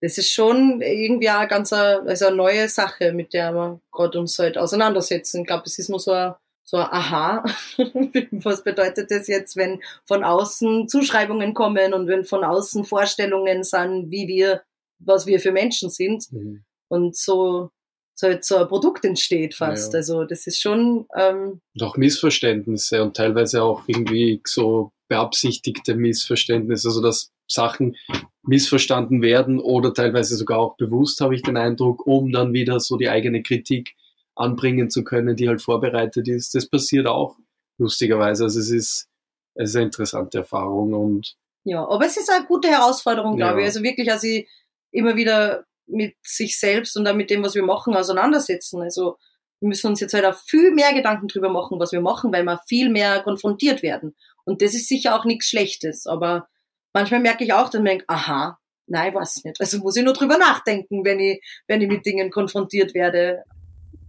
das 0.00 0.18
ist 0.18 0.32
schon 0.32 0.80
irgendwie 0.80 1.30
auch 1.30 1.46
ganz 1.46 1.72
eine, 1.72 2.02
also 2.08 2.26
eine 2.26 2.36
neue 2.36 2.68
Sache, 2.68 3.12
mit 3.12 3.34
der 3.34 3.52
wir 3.52 3.80
gerade 3.92 4.18
uns 4.18 4.38
halt 4.38 4.58
auseinandersetzen. 4.58 5.42
Ich 5.42 5.46
glaube, 5.46 5.64
es 5.66 5.78
ist 5.78 5.90
nur 5.90 6.00
so 6.00 6.12
ein 6.12 6.34
so, 6.64 6.78
aha, 6.78 7.44
was 8.30 8.64
bedeutet 8.64 9.10
das 9.10 9.26
jetzt, 9.26 9.56
wenn 9.56 9.82
von 10.06 10.24
außen 10.24 10.88
Zuschreibungen 10.88 11.52
kommen 11.54 11.92
und 11.92 12.06
wenn 12.06 12.24
von 12.24 12.44
außen 12.44 12.84
Vorstellungen 12.84 13.62
sind, 13.62 14.10
wie 14.10 14.26
wir, 14.26 14.62
was 14.98 15.26
wir 15.26 15.38
für 15.38 15.52
Menschen 15.52 15.90
sind. 15.90 16.32
Mhm. 16.32 16.64
Und 16.88 17.16
so, 17.16 17.70
so, 18.14 18.28
halt 18.28 18.44
so 18.44 18.56
ein 18.56 18.68
Produkt 18.68 19.04
entsteht 19.04 19.54
fast. 19.54 19.92
Ja. 19.92 19.98
Also 19.98 20.24
das 20.24 20.46
ist 20.46 20.60
schon. 20.60 21.06
Ähm, 21.16 21.60
und 21.74 21.82
auch 21.82 21.96
Missverständnisse 21.96 23.02
und 23.02 23.16
teilweise 23.16 23.62
auch 23.62 23.82
irgendwie 23.86 24.40
so 24.46 24.92
beabsichtigte 25.12 25.94
Missverständnisse, 25.94 26.88
also 26.88 27.02
dass 27.02 27.30
Sachen 27.46 27.96
missverstanden 28.42 29.20
werden 29.20 29.60
oder 29.60 29.92
teilweise 29.92 30.36
sogar 30.36 30.58
auch 30.58 30.76
bewusst, 30.78 31.20
habe 31.20 31.34
ich 31.34 31.42
den 31.42 31.58
Eindruck, 31.58 32.06
um 32.06 32.32
dann 32.32 32.54
wieder 32.54 32.80
so 32.80 32.96
die 32.96 33.10
eigene 33.10 33.42
Kritik 33.42 33.94
anbringen 34.34 34.88
zu 34.88 35.04
können, 35.04 35.36
die 35.36 35.48
halt 35.48 35.60
vorbereitet 35.60 36.28
ist. 36.28 36.54
Das 36.54 36.66
passiert 36.66 37.06
auch 37.06 37.36
lustigerweise. 37.78 38.44
Also 38.44 38.58
es 38.58 38.70
ist, 38.70 39.08
es 39.54 39.70
ist 39.70 39.76
eine 39.76 39.84
interessante 39.84 40.38
Erfahrung 40.38 40.94
und 40.94 41.36
ja, 41.64 41.86
aber 41.86 42.06
es 42.06 42.16
ist 42.16 42.30
eine 42.30 42.46
gute 42.46 42.68
Herausforderung, 42.68 43.36
glaube 43.36 43.60
ja. 43.60 43.66
ich. 43.66 43.66
Also 43.66 43.82
wirklich, 43.82 44.10
also 44.10 44.26
ich 44.26 44.48
immer 44.90 45.14
wieder 45.14 45.64
mit 45.86 46.14
sich 46.22 46.58
selbst 46.58 46.96
und 46.96 47.04
dann 47.04 47.18
mit 47.18 47.28
dem, 47.28 47.44
was 47.44 47.54
wir 47.54 47.62
machen, 47.62 47.94
auseinandersetzen. 47.94 48.80
Also 48.80 49.18
wir 49.60 49.68
müssen 49.68 49.88
uns 49.88 50.00
jetzt 50.00 50.14
halt 50.14 50.24
auch 50.24 50.34
viel 50.34 50.72
mehr 50.72 50.92
Gedanken 50.92 51.28
drüber 51.28 51.50
machen, 51.50 51.78
was 51.78 51.92
wir 51.92 52.00
machen, 52.00 52.32
weil 52.32 52.42
wir 52.42 52.60
viel 52.66 52.88
mehr 52.88 53.22
konfrontiert 53.22 53.82
werden. 53.82 54.16
Und 54.44 54.62
das 54.62 54.74
ist 54.74 54.88
sicher 54.88 55.18
auch 55.18 55.24
nichts 55.24 55.46
Schlechtes, 55.48 56.06
aber 56.06 56.48
manchmal 56.92 57.20
merke 57.20 57.44
ich 57.44 57.52
auch, 57.52 57.66
dass 57.66 57.74
man 57.74 57.84
denkt, 57.86 58.04
aha, 58.08 58.58
nein, 58.86 59.14
weiß 59.14 59.44
nicht. 59.44 59.60
Also 59.60 59.78
muss 59.78 59.96
ich 59.96 60.04
nur 60.04 60.14
drüber 60.14 60.38
nachdenken, 60.38 61.04
wenn 61.04 61.20
ich, 61.20 61.40
wenn 61.66 61.80
ich 61.80 61.88
mit 61.88 62.04
Dingen 62.04 62.30
konfrontiert 62.30 62.94
werde. 62.94 63.42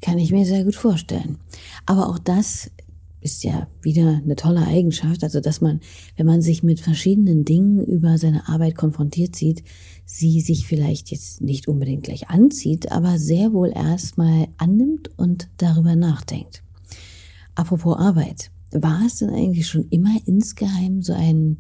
Kann 0.01 0.17
ich 0.17 0.31
mir 0.31 0.45
sehr 0.45 0.63
gut 0.63 0.75
vorstellen. 0.75 1.39
Aber 1.85 2.09
auch 2.09 2.19
das 2.19 2.71
ist 3.23 3.43
ja 3.43 3.67
wieder 3.81 4.21
eine 4.23 4.35
tolle 4.35 4.67
Eigenschaft, 4.67 5.23
also 5.23 5.39
dass 5.39 5.61
man, 5.61 5.79
wenn 6.17 6.25
man 6.25 6.41
sich 6.41 6.61
mit 6.61 6.81
verschiedenen 6.81 7.45
Dingen 7.45 7.83
über 7.85 8.17
seine 8.17 8.49
Arbeit 8.49 8.75
konfrontiert 8.75 9.35
sieht, 9.35 9.63
sie 10.05 10.41
sich 10.41 10.67
vielleicht 10.67 11.09
jetzt 11.09 11.41
nicht 11.41 11.69
unbedingt 11.69 12.03
gleich 12.03 12.29
anzieht, 12.29 12.91
aber 12.91 13.17
sehr 13.17 13.53
wohl 13.53 13.71
erstmal 13.73 14.47
annimmt 14.57 15.09
und 15.17 15.47
darüber 15.57 15.95
nachdenkt. 15.95 16.63
Apropos 17.55 17.97
Arbeit, 17.97 18.51
war 18.81 19.03
es 19.05 19.17
denn 19.17 19.29
eigentlich 19.29 19.67
schon 19.67 19.87
immer 19.89 20.15
insgeheim 20.25 21.01
so 21.01 21.13
ein 21.13 21.57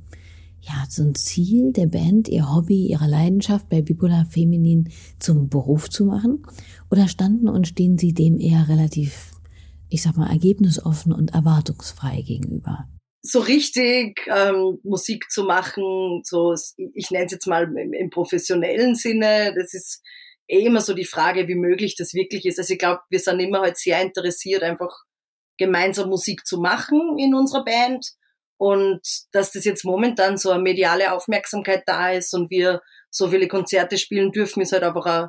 ja, 0.65 0.85
so 0.89 1.03
ein 1.03 1.13
Ziel 1.13 1.73
der 1.73 1.87
Band, 1.87 2.29
ihr 2.29 2.53
Hobby, 2.53 2.87
ihre 2.87 3.07
Leidenschaft 3.07 3.67
bei 3.67 3.81
Bipolar 3.81 4.25
Feminin 4.25 4.89
zum 5.19 5.49
Beruf 5.49 5.89
zu 5.89 6.05
machen? 6.05 6.47
Oder 6.89 7.09
standen 7.09 7.49
und 7.49 7.67
stehen 7.67 7.97
sie 7.97 8.13
dem 8.13 8.39
eher 8.39 8.69
relativ, 8.69 9.31
ich 9.89 10.01
sag 10.01 10.15
mal, 10.15 10.31
ergebnisoffen 10.31 11.11
und 11.11 11.33
erwartungsfrei 11.33 12.21
gegenüber? 12.21 12.87
So 13.21 13.39
richtig 13.39 14.25
ähm, 14.27 14.79
Musik 14.83 15.29
zu 15.29 15.43
machen, 15.43 16.21
so 16.23 16.55
ich 16.93 17.11
nenne 17.11 17.25
es 17.25 17.33
jetzt 17.33 17.47
mal 17.47 17.63
im, 17.63 17.91
im 17.91 18.09
professionellen 18.09 18.95
Sinne, 18.95 19.53
das 19.55 19.73
ist 19.73 20.01
eh 20.47 20.65
immer 20.65 20.81
so 20.81 20.93
die 20.93 21.05
Frage, 21.05 21.47
wie 21.49 21.55
möglich 21.55 21.95
das 21.97 22.13
wirklich 22.13 22.45
ist. 22.45 22.59
Also 22.59 22.73
ich 22.73 22.79
glaube, 22.79 23.01
wir 23.09 23.19
sind 23.19 23.39
immer 23.39 23.61
halt 23.61 23.77
sehr 23.77 24.01
interessiert, 24.01 24.63
einfach 24.63 25.03
gemeinsam 25.57 26.09
Musik 26.09 26.45
zu 26.45 26.59
machen 26.59 27.17
in 27.17 27.35
unserer 27.35 27.63
Band 27.63 28.13
und 28.57 29.01
dass 29.31 29.51
das 29.51 29.65
jetzt 29.65 29.83
momentan 29.83 30.37
so 30.37 30.51
eine 30.51 30.61
mediale 30.61 31.11
Aufmerksamkeit 31.11 31.83
da 31.85 32.11
ist 32.11 32.33
und 32.33 32.49
wir 32.49 32.81
so 33.09 33.29
viele 33.29 33.47
Konzerte 33.47 33.97
spielen 33.97 34.31
dürfen, 34.31 34.61
ist 34.61 34.71
halt 34.71 34.83
einfach 34.83 35.05
ein, 35.05 35.27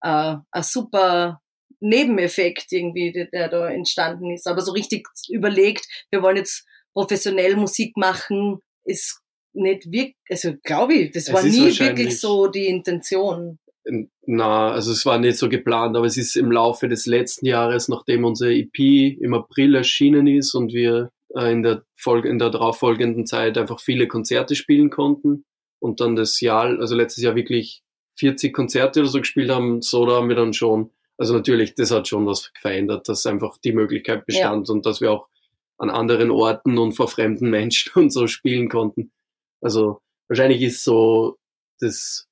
ein, 0.00 0.42
ein 0.50 0.62
super 0.62 1.40
Nebeneffekt 1.80 2.72
irgendwie, 2.72 3.12
der, 3.12 3.26
der 3.26 3.48
da 3.48 3.68
entstanden 3.70 4.30
ist. 4.30 4.46
Aber 4.46 4.60
so 4.62 4.72
richtig 4.72 5.06
überlegt, 5.28 5.86
wir 6.10 6.22
wollen 6.22 6.36
jetzt 6.36 6.66
professionell 6.92 7.56
Musik 7.56 7.96
machen, 7.96 8.60
ist 8.84 9.20
nicht 9.52 9.90
wirklich, 9.90 10.16
also 10.28 10.54
glaube 10.62 10.94
ich, 10.94 11.12
das 11.12 11.28
es 11.28 11.32
war 11.32 11.42
nie 11.42 11.78
wirklich 11.78 12.20
so 12.20 12.46
die 12.46 12.66
Intention. 12.66 13.58
Na, 14.26 14.72
also 14.72 14.90
es 14.90 15.06
war 15.06 15.18
nicht 15.18 15.38
so 15.38 15.48
geplant, 15.48 15.96
aber 15.96 16.06
es 16.06 16.16
ist 16.16 16.36
im 16.36 16.50
Laufe 16.50 16.88
des 16.88 17.06
letzten 17.06 17.46
Jahres, 17.46 17.88
nachdem 17.88 18.24
unsere 18.24 18.52
EP 18.52 18.78
im 19.20 19.32
April 19.32 19.76
erschienen 19.76 20.26
ist 20.26 20.54
und 20.54 20.72
wir 20.72 21.10
äh, 21.36 21.52
in 21.52 21.62
der 21.62 21.84
Folge, 21.94 22.28
in 22.28 22.38
der 22.38 22.50
darauffolgenden 22.50 23.26
Zeit 23.26 23.56
einfach 23.56 23.80
viele 23.80 24.08
Konzerte 24.08 24.56
spielen 24.56 24.90
konnten 24.90 25.44
und 25.78 26.00
dann 26.00 26.16
das 26.16 26.40
Jahr, 26.40 26.78
also 26.80 26.96
letztes 26.96 27.22
Jahr 27.22 27.36
wirklich 27.36 27.82
40 28.16 28.52
Konzerte 28.52 29.00
oder 29.00 29.08
so 29.08 29.20
gespielt 29.20 29.50
haben, 29.50 29.82
so 29.82 30.04
da 30.04 30.16
haben 30.16 30.28
wir 30.28 30.36
dann 30.36 30.52
schon, 30.52 30.90
also 31.16 31.34
natürlich, 31.34 31.74
das 31.74 31.90
hat 31.92 32.08
schon 32.08 32.26
was 32.26 32.50
verändert, 32.60 33.08
dass 33.08 33.26
einfach 33.26 33.58
die 33.58 33.72
Möglichkeit 33.72 34.26
bestand 34.26 34.68
ja. 34.68 34.74
und 34.74 34.84
dass 34.84 35.00
wir 35.00 35.12
auch 35.12 35.28
an 35.78 35.90
anderen 35.90 36.30
Orten 36.30 36.78
und 36.78 36.92
vor 36.92 37.08
fremden 37.08 37.50
Menschen 37.50 37.92
und 37.94 38.10
so 38.10 38.26
spielen 38.26 38.68
konnten. 38.68 39.12
Also 39.60 40.00
wahrscheinlich 40.28 40.62
ist 40.62 40.82
so 40.82 41.36
das 41.78 42.25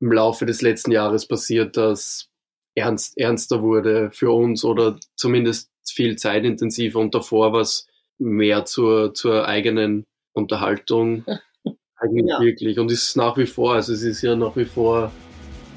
im 0.00 0.12
Laufe 0.12 0.46
des 0.46 0.62
letzten 0.62 0.92
Jahres 0.92 1.26
passiert, 1.26 1.76
dass 1.76 2.28
ernst, 2.74 3.18
ernster 3.18 3.62
wurde 3.62 4.10
für 4.12 4.30
uns 4.30 4.64
oder 4.64 4.98
zumindest 5.16 5.70
viel 5.86 6.16
zeitintensiver 6.16 6.98
und 6.98 7.14
davor 7.14 7.52
war 7.52 7.60
es 7.60 7.86
mehr 8.18 8.64
zur, 8.64 9.14
zur 9.14 9.46
eigenen 9.46 10.04
Unterhaltung. 10.32 11.24
Eigentlich 11.96 12.26
ja. 12.28 12.40
wirklich. 12.40 12.78
Und 12.78 12.92
ist 12.92 13.16
nach 13.16 13.36
wie 13.36 13.46
vor, 13.46 13.74
also 13.74 13.92
es 13.92 14.02
ist 14.02 14.22
ja 14.22 14.36
nach 14.36 14.54
wie 14.56 14.64
vor 14.64 15.10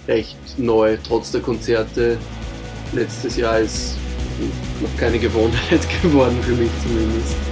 recht 0.07 0.38
neu, 0.57 0.97
trotz 1.03 1.31
der 1.31 1.41
Konzerte. 1.41 2.17
Letztes 2.93 3.38
Jahr 3.38 3.60
ist 3.60 3.97
noch 4.81 4.95
keine 4.97 5.17
Gewohnheit 5.17 5.88
geworden, 6.01 6.38
für 6.43 6.55
mich 6.55 6.71
zumindest. 6.84 7.51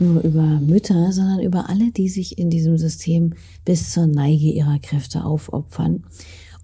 Nur 0.00 0.22
über 0.22 0.42
Mütter, 0.42 1.12
sondern 1.12 1.40
über 1.40 1.68
alle, 1.68 1.90
die 1.90 2.08
sich 2.08 2.38
in 2.38 2.50
diesem 2.50 2.78
System 2.78 3.34
bis 3.64 3.92
zur 3.92 4.06
Neige 4.06 4.46
ihrer 4.46 4.78
Kräfte 4.78 5.24
aufopfern. 5.24 6.06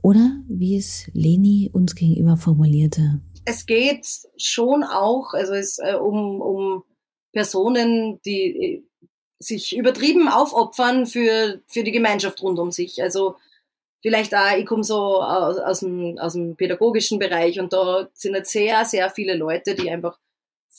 Oder 0.03 0.33
wie 0.49 0.77
es 0.77 1.11
Leni 1.13 1.71
uns 1.73 1.95
gegenüber 1.95 2.37
formulierte. 2.37 3.21
Es 3.45 3.67
geht 3.67 4.07
schon 4.37 4.83
auch, 4.85 5.35
also 5.35 5.55
es 5.55 5.79
äh, 5.79 5.95
um, 5.95 6.41
um 6.41 6.85
Personen, 7.33 8.21
die 8.25 8.45
äh, 8.45 8.83
sich 9.39 9.77
übertrieben 9.77 10.29
aufopfern 10.29 11.07
für, 11.07 11.61
für 11.69 11.85
die 11.85 11.93
Gemeinschaft 11.93 12.43
rund 12.43 12.59
um 12.59 12.71
sich. 12.71 13.03
Also 13.03 13.37
vielleicht 14.01 14.35
auch, 14.35 14.57
ich 14.57 14.67
komme 14.67 14.85
so 14.85 15.21
aus, 15.21 15.59
aus, 15.59 15.81
dem, 15.81 16.19
aus 16.19 16.33
dem 16.33 16.57
pädagogischen 16.57 17.19
Bereich 17.19 17.61
und 17.61 17.73
da 17.73 18.09
sind 18.15 18.35
jetzt 18.35 18.53
sehr, 18.53 18.85
sehr 18.85 19.11
viele 19.11 19.35
Leute, 19.35 19.75
die 19.75 19.91
einfach 19.91 20.19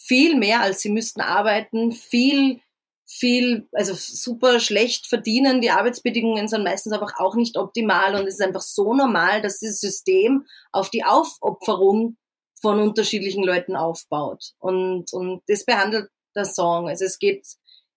viel 0.08 0.38
mehr, 0.38 0.62
als 0.62 0.82
sie 0.82 0.90
müssten 0.90 1.22
arbeiten, 1.22 1.92
viel, 1.92 2.62
viel, 3.06 3.68
also 3.74 3.94
super 3.94 4.60
schlecht 4.60 5.08
verdienen. 5.08 5.62
Die 5.62 5.72
Arbeitsbedingungen 5.72 6.48
sind 6.48 6.64
meistens 6.64 6.94
einfach 6.94 7.20
auch 7.20 7.36
nicht 7.36 7.58
optimal 7.58 8.16
und 8.16 8.28
es 8.28 8.36
ist 8.36 8.42
einfach 8.42 8.62
so 8.62 8.94
normal, 8.94 9.42
dass 9.42 9.60
dieses 9.60 9.82
System 9.82 10.46
auf 10.72 10.90
die 10.90 11.04
Aufopferung 11.04 12.18
von 12.62 12.80
unterschiedlichen 12.80 13.44
Leuten 13.44 13.76
aufbaut. 13.76 14.54
Und, 14.60 15.14
und 15.14 15.42
das 15.48 15.66
behandelt 15.66 16.10
der 16.36 16.46
Song. 16.46 16.88
Also 16.88 17.06
es 17.06 17.20
geht 17.20 17.46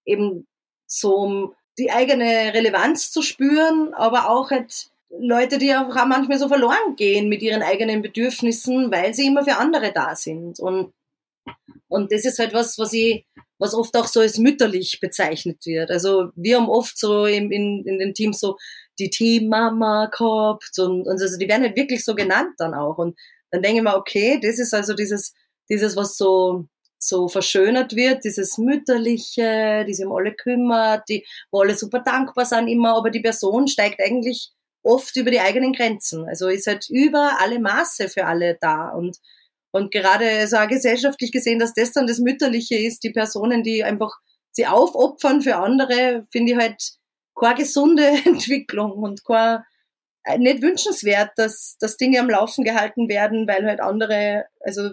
eben 0.05 0.47
so 0.87 1.15
um 1.17 1.55
die 1.79 1.91
eigene 1.91 2.53
Relevanz 2.53 3.11
zu 3.11 3.23
spüren, 3.23 3.95
aber 3.95 4.29
auch 4.29 4.51
halt 4.51 4.91
Leute, 5.09 5.59
die 5.59 5.75
auch 5.75 5.95
manchmal 6.07 6.39
so 6.39 6.49
verloren 6.49 6.97
gehen 6.97 7.29
mit 7.29 7.43
ihren 7.43 7.63
eigenen 7.63 8.03
Bedürfnissen, 8.03 8.91
weil 8.91 9.15
sie 9.15 9.27
immer 9.27 9.45
für 9.45 9.57
andere 9.57 9.93
da 9.93 10.15
sind. 10.15 10.61
Und 10.61 10.93
und 11.91 12.13
das 12.13 12.25
ist 12.25 12.39
halt 12.39 12.55
was, 12.55 12.79
was 12.79 12.93
ich, 12.93 13.27
was 13.59 13.75
oft 13.75 13.97
auch 13.97 14.07
so 14.07 14.21
als 14.21 14.39
mütterlich 14.39 15.01
bezeichnet 15.01 15.67
wird. 15.67 15.91
Also 15.91 16.31
wir 16.37 16.57
haben 16.57 16.69
oft 16.69 16.97
so 16.97 17.27
in, 17.27 17.51
in, 17.51 17.85
in 17.85 17.99
den 17.99 18.15
Teams 18.15 18.41
so 18.41 18.57
die 18.99 19.11
Teammama 19.11 20.07
gehabt 20.07 20.79
und, 20.79 21.07
und 21.07 21.21
also 21.21 21.37
die 21.37 21.49
werden 21.49 21.63
halt 21.63 21.77
wirklich 21.77 22.05
so 22.05 22.15
genannt 22.15 22.55
dann 22.59 22.75
auch. 22.75 22.99
Und 22.99 23.19
dann 23.51 23.63
denke 23.63 23.79
ich 23.79 23.83
mir, 23.83 23.97
okay, 23.97 24.39
das 24.41 24.59
ist 24.59 24.73
also 24.73 24.95
dieses, 24.95 25.35
dieses, 25.69 25.97
was 25.97 26.17
so 26.17 26.67
so 27.03 27.29
verschönert 27.29 27.97
wird, 27.97 28.25
dieses 28.25 28.59
Mütterliche, 28.59 29.85
die 29.89 29.95
sich 29.95 30.05
um 30.05 30.13
alle 30.13 30.35
kümmert, 30.35 31.09
die, 31.09 31.27
wo 31.51 31.61
alle 31.61 31.75
super 31.75 32.01
dankbar 32.01 32.45
sind 32.45 32.69
immer, 32.69 32.95
aber 32.95 33.11
die 33.11 33.21
Person 33.21 33.69
steigt 33.69 34.01
eigentlich 34.01 34.51
oft 34.83 35.17
über 35.17 35.31
die 35.31 35.41
eigenen 35.41 35.73
Grenzen. 35.73 36.29
Also 36.29 36.49
ist 36.49 36.67
halt 36.67 36.89
über 36.91 37.39
alle 37.41 37.59
Maße 37.59 38.09
für 38.09 38.27
alle 38.27 38.59
da 38.61 38.91
und 38.91 39.17
und 39.73 39.93
gerade 39.93 40.47
so 40.47 40.57
gesellschaftlich 40.69 41.33
gesehen, 41.33 41.59
dass 41.59 41.75
das 41.75 41.93
dann 41.93 42.07
das 42.07 42.19
Mütterliche 42.19 42.77
ist, 42.77 43.05
die 43.05 43.11
Personen, 43.11 43.63
die 43.63 43.85
einfach 43.85 44.17
sie 44.53 44.67
aufopfern 44.67 45.43
für 45.43 45.57
andere, 45.57 46.27
finde 46.31 46.53
ich 46.53 46.59
halt 46.59 46.83
keine 47.39 47.57
gesunde 47.57 48.07
Entwicklung 48.25 48.93
und 48.93 49.25
kein, 49.25 49.63
äh, 50.25 50.39
nicht 50.39 50.63
wünschenswert, 50.63 51.31
dass, 51.37 51.77
dass 51.79 51.97
Dinge 51.97 52.21
am 52.21 52.31
Laufen 52.31 52.65
gehalten 52.65 53.09
werden, 53.09 53.47
weil 53.47 53.65
halt 53.65 53.81
andere, 53.81 54.47
also 54.61 54.91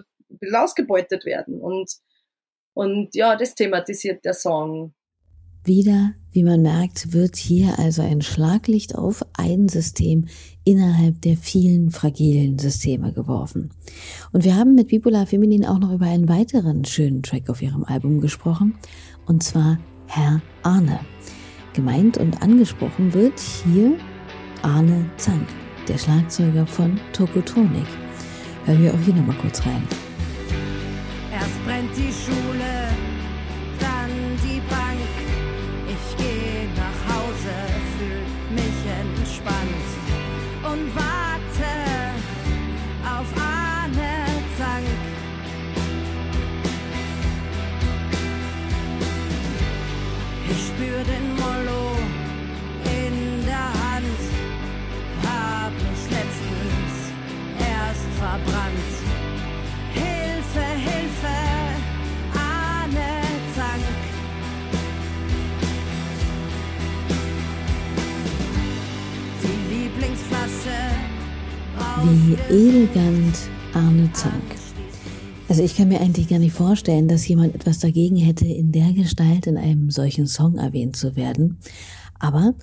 ausgebeutet 0.54 1.24
werden. 1.24 1.60
Und, 1.60 1.90
und 2.74 3.14
ja, 3.14 3.36
das 3.36 3.54
thematisiert 3.54 4.24
der 4.24 4.34
Song. 4.34 4.94
Wieder, 5.64 6.12
wie 6.32 6.44
man 6.44 6.62
merkt, 6.62 7.12
wird 7.12 7.36
hier 7.36 7.78
also 7.78 8.02
ein 8.02 8.22
Schlaglicht 8.22 8.94
auf 8.94 9.24
ein 9.34 9.68
System 9.68 10.26
innerhalb 10.64 11.20
der 11.22 11.36
vielen 11.36 11.90
fragilen 11.90 12.58
Systeme 12.58 13.12
geworfen. 13.12 13.70
Und 14.32 14.44
wir 14.44 14.56
haben 14.56 14.74
mit 14.74 14.88
Bipolar 14.88 15.26
Feminin 15.26 15.66
auch 15.66 15.78
noch 15.78 15.92
über 15.92 16.06
einen 16.06 16.28
weiteren 16.28 16.84
schönen 16.84 17.22
Track 17.22 17.50
auf 17.50 17.60
ihrem 17.62 17.84
Album 17.84 18.20
gesprochen, 18.20 18.74
und 19.26 19.42
zwar 19.42 19.78
Herr 20.06 20.40
Arne. 20.62 21.00
Gemeint 21.74 22.18
und 22.18 22.42
angesprochen 22.42 23.12
wird 23.14 23.38
hier 23.38 23.96
Arne 24.62 25.08
Zank, 25.16 25.46
der 25.86 25.98
Schlagzeuger 25.98 26.66
von 26.66 26.98
Tokotronik. 27.12 27.86
Hören 28.64 28.82
wir 28.82 28.94
auch 28.94 29.00
hier 29.00 29.14
nochmal 29.14 29.36
kurz 29.38 29.64
rein. 29.64 29.82
Erst 31.32 31.64
brennt 31.64 31.90
die 31.96 32.12
Schule, 32.12 32.67
Wie 72.04 72.36
elegant 72.48 73.36
Arne 73.74 74.10
Zank. 74.12 74.54
Also 75.48 75.62
ich 75.62 75.76
kann 75.76 75.88
mir 75.88 76.00
eigentlich 76.00 76.28
gar 76.28 76.38
nicht 76.38 76.52
vorstellen, 76.52 77.08
dass 77.08 77.26
jemand 77.26 77.54
etwas 77.54 77.78
dagegen 77.80 78.16
hätte, 78.16 78.46
in 78.46 78.70
der 78.70 78.92
Gestalt 78.92 79.46
in 79.46 79.56
einem 79.56 79.90
solchen 79.90 80.26
Song 80.26 80.58
erwähnt 80.58 80.96
zu 80.96 81.16
werden. 81.16 81.58
Aber 82.18 82.54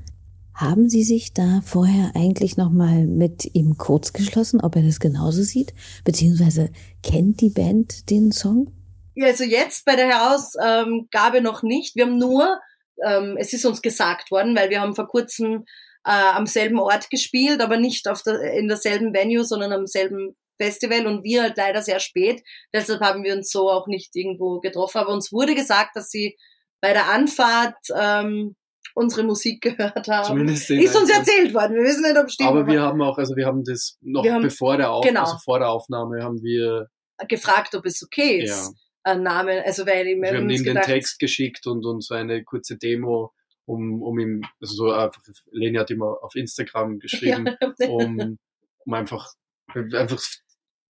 haben 0.54 0.88
Sie 0.88 1.04
sich 1.04 1.34
da 1.34 1.62
vorher 1.66 2.12
eigentlich 2.16 2.56
nochmal 2.56 3.08
mit 3.08 3.54
ihm 3.54 3.78
kurz 3.78 4.14
geschlossen, 4.14 4.62
ob 4.62 4.78
er 4.78 4.84
das 4.84 5.02
genauso 5.02 5.44
sieht? 5.44 5.74
Beziehungsweise 6.06 6.70
kennt 7.04 7.42
die 7.42 7.50
Band 7.50 8.10
den 8.10 8.32
Song? 8.32 8.72
Ja, 9.16 9.28
also 9.28 9.44
jetzt 9.44 9.86
bei 9.86 9.96
der 9.96 10.08
Herausgabe 10.08 11.42
noch 11.42 11.62
nicht. 11.62 11.96
Wir 11.96 12.06
haben 12.06 12.18
nur, 12.18 12.60
ähm, 13.06 13.36
es 13.38 13.52
ist 13.52 13.66
uns 13.66 13.82
gesagt 13.82 14.32
worden, 14.32 14.56
weil 14.56 14.70
wir 14.70 14.80
haben 14.80 14.96
vor 14.96 15.08
kurzem 15.08 15.66
äh, 16.06 16.12
am 16.12 16.46
selben 16.46 16.80
Ort 16.80 17.10
gespielt, 17.10 17.62
aber 17.62 17.78
nicht 17.78 18.08
auf 18.08 18.22
der, 18.22 18.54
in 18.54 18.68
derselben 18.68 19.14
Venue, 19.14 19.44
sondern 19.44 19.74
am 19.74 19.88
selben 19.88 20.36
Festival 20.58 21.08
und 21.08 21.24
wir 21.24 21.44
halt 21.44 21.58
leider 21.58 21.82
sehr 21.82 22.00
spät. 22.00 22.44
Deshalb 22.74 23.02
haben 23.02 23.24
wir 23.24 23.36
uns 23.36 23.52
so 23.52 23.70
auch 23.70 23.88
nicht 23.88 24.16
irgendwo 24.16 24.60
getroffen. 24.60 25.00
Aber 25.00 25.14
uns 25.14 25.32
wurde 25.32 25.56
gesagt, 25.56 25.96
dass 25.96 26.10
sie 26.10 26.38
bei 26.82 26.94
der 26.94 27.10
Anfahrt 27.10 27.76
ähm, 27.96 28.56
unsere 28.94 29.24
Musik 29.24 29.62
gehört 29.78 30.08
haben. 30.08 30.26
Zumindest 30.26 30.70
ist 30.70 30.96
uns 30.96 31.10
erzählt 31.10 31.54
worden. 31.54 31.76
Wir 31.76 31.84
wissen 31.84 32.04
nicht, 32.04 32.18
ob 32.18 32.28
es 32.28 32.34
stimmt. 32.34 32.50
Aber 32.50 32.68
wir 32.68 32.82
haben 32.82 33.02
auch, 33.02 33.18
also 33.18 33.36
wir 33.36 33.46
haben 33.46 33.64
das 33.64 33.98
noch 34.02 34.26
haben, 34.26 34.44
bevor 34.44 34.78
der 34.78 34.92
Auf 34.92 35.06
genau. 35.06 35.22
also 35.22 35.38
vor 35.44 35.60
der 35.60 35.70
Aufnahme 35.70 36.24
haben 36.24 36.42
wir 36.42 36.88
gefragt, 37.28 37.76
ob 37.76 37.86
es 37.86 38.04
okay 38.04 38.44
ist. 38.44 38.68
Ja. 38.68 38.74
Ein 39.04 39.22
Name, 39.22 39.64
also 39.64 39.86
weil 39.86 40.06
Wir 40.06 40.36
haben 40.36 40.50
ihm 40.50 40.64
den 40.64 40.82
Text 40.82 41.20
geschickt 41.20 41.68
und 41.68 41.86
uns 41.86 42.08
so 42.08 42.16
eine 42.16 42.44
kurze 42.44 42.76
Demo 42.76 43.34
um, 43.66 44.02
um 44.02 44.20
ihm, 44.20 44.44
also 44.62 44.76
so 44.76 44.92
einfach, 44.92 45.22
Leni 45.52 45.78
hat 45.78 45.92
immer 45.92 46.18
auf 46.22 46.36
Instagram 46.36 47.00
geschrieben, 47.00 47.56
ja. 47.80 47.90
um, 47.90 48.38
um 48.86 48.94
einfach, 48.94 49.34
einfach 49.74 50.22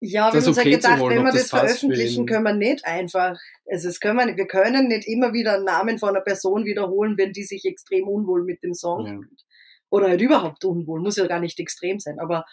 ja, 0.00 0.32
wir 0.32 0.40
haben 0.40 0.48
uns 0.48 0.58
okay 0.58 0.70
gedacht, 0.72 1.00
holen, 1.00 1.16
wenn 1.16 1.24
wir 1.24 1.32
das, 1.32 1.48
das 1.48 1.60
veröffentlichen, 1.60 2.26
können 2.26 2.44
wir 2.44 2.52
nicht 2.52 2.84
einfach, 2.84 3.38
also 3.70 3.88
es 3.88 3.98
können 3.98 4.18
wir, 4.18 4.36
wir 4.36 4.46
können 4.46 4.88
nicht 4.88 5.08
immer 5.08 5.32
wieder 5.32 5.54
einen 5.54 5.64
Namen 5.64 5.98
von 5.98 6.10
einer 6.10 6.20
Person 6.20 6.66
wiederholen, 6.66 7.16
wenn 7.16 7.32
die 7.32 7.44
sich 7.44 7.64
extrem 7.64 8.06
unwohl 8.06 8.44
mit 8.44 8.62
dem 8.62 8.74
Song 8.74 9.06
ja. 9.06 9.12
fühlt. 9.14 9.42
Oder 9.88 10.08
halt 10.08 10.20
überhaupt 10.20 10.64
unwohl, 10.64 11.00
muss 11.00 11.16
ja 11.16 11.26
gar 11.26 11.40
nicht 11.40 11.58
extrem 11.58 11.98
sein, 11.98 12.18
aber, 12.20 12.44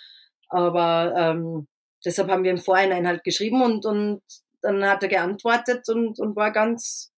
aber 0.48 1.14
ähm, 1.18 1.68
deshalb 2.06 2.30
haben 2.30 2.46
wir 2.46 2.52
im 2.52 2.60
Vorhinein 2.60 3.08
halt 3.08 3.26
geschrieben 3.26 3.62
und, 3.62 3.86
und 3.86 4.22
dann 4.62 4.86
hat 4.86 5.04
er 5.04 5.10
geantwortet 5.10 5.90
und, 5.90 6.20
und 6.20 6.38
war 6.38 6.52
ganz, 6.52 7.12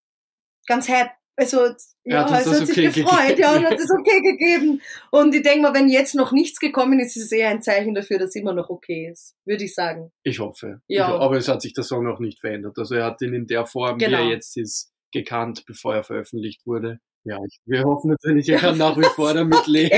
ganz 0.65 0.87
happy, 0.87 1.11
also, 1.37 1.65
ja, 1.65 1.73
ja 2.05 2.39
es 2.39 2.47
hat 2.47 2.67
sich 2.67 2.77
okay 2.77 3.01
gefreut, 3.01 3.27
gegeben. 3.27 3.41
ja, 3.41 3.55
und 3.55 3.65
hat 3.65 3.79
es 3.79 3.91
okay 3.91 4.21
gegeben. 4.21 4.81
Und 5.11 5.35
ich 5.35 5.43
denke 5.43 5.61
mal, 5.61 5.73
wenn 5.73 5.89
jetzt 5.89 6.15
noch 6.15 6.31
nichts 6.31 6.59
gekommen 6.59 6.99
ist, 6.99 7.17
ist 7.17 7.25
es 7.25 7.31
eher 7.31 7.49
ein 7.49 7.61
Zeichen 7.61 7.93
dafür, 7.93 8.19
dass 8.19 8.29
es 8.29 8.35
immer 8.35 8.53
noch 8.53 8.69
okay 8.69 9.09
ist, 9.11 9.35
würde 9.45 9.65
ich 9.65 9.73
sagen. 9.73 10.11
Ich 10.23 10.39
hoffe. 10.39 10.81
Ja. 10.87 11.09
Ich, 11.09 11.21
aber 11.21 11.37
es 11.37 11.47
hat 11.47 11.61
sich 11.61 11.73
der 11.73 11.83
Song 11.83 12.03
noch 12.03 12.19
nicht 12.19 12.39
verändert. 12.39 12.77
Also 12.77 12.95
er 12.95 13.05
hat 13.05 13.21
ihn 13.21 13.33
in 13.33 13.47
der 13.47 13.65
Form, 13.65 13.97
genau. 13.97 14.11
wie 14.11 14.13
er 14.13 14.19
genau. 14.19 14.31
jetzt 14.31 14.57
ist, 14.57 14.91
gekannt, 15.11 15.63
bevor 15.65 15.95
er 15.95 16.03
veröffentlicht 16.03 16.65
wurde. 16.65 16.99
Ja, 17.23 17.37
ich, 17.45 17.59
wir 17.65 17.83
hoffen 17.83 18.11
natürlich, 18.11 18.47
er 18.49 18.59
kann 18.59 18.77
nach 18.77 18.97
wie 18.97 19.03
vor 19.03 19.33
damit 19.33 19.65
leben. 19.67 19.91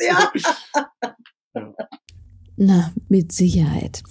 ja. 0.00 0.32
ja. 1.54 1.74
Na, 2.64 2.92
mit 3.08 3.32
Sicherheit. 3.32 4.04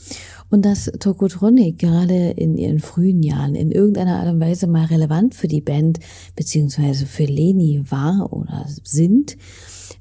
Und 0.49 0.65
dass 0.65 0.91
Tokotronic 0.99 1.79
gerade 1.79 2.31
in 2.31 2.57
ihren 2.57 2.79
frühen 2.79 3.23
Jahren 3.23 3.55
in 3.55 3.71
irgendeiner 3.71 4.19
Art 4.19 4.27
und 4.27 4.41
Weise 4.41 4.67
mal 4.67 4.87
relevant 4.87 5.35
für 5.35 5.47
die 5.47 5.61
Band 5.61 5.99
beziehungsweise 6.35 7.05
für 7.05 7.23
Leni 7.23 7.85
war 7.87 8.33
oder 8.33 8.65
sind, 8.83 9.37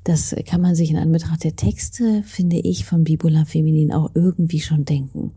das 0.02 0.34
kann 0.48 0.60
man 0.60 0.74
sich 0.74 0.90
in 0.90 0.96
Anbetracht 0.96 1.44
der 1.44 1.54
Texte, 1.54 2.24
finde 2.24 2.56
ich, 2.56 2.84
von 2.84 3.04
Bipolar 3.04 3.46
Feminin 3.46 3.92
auch 3.92 4.10
irgendwie 4.14 4.60
schon 4.60 4.84
denken. 4.84 5.30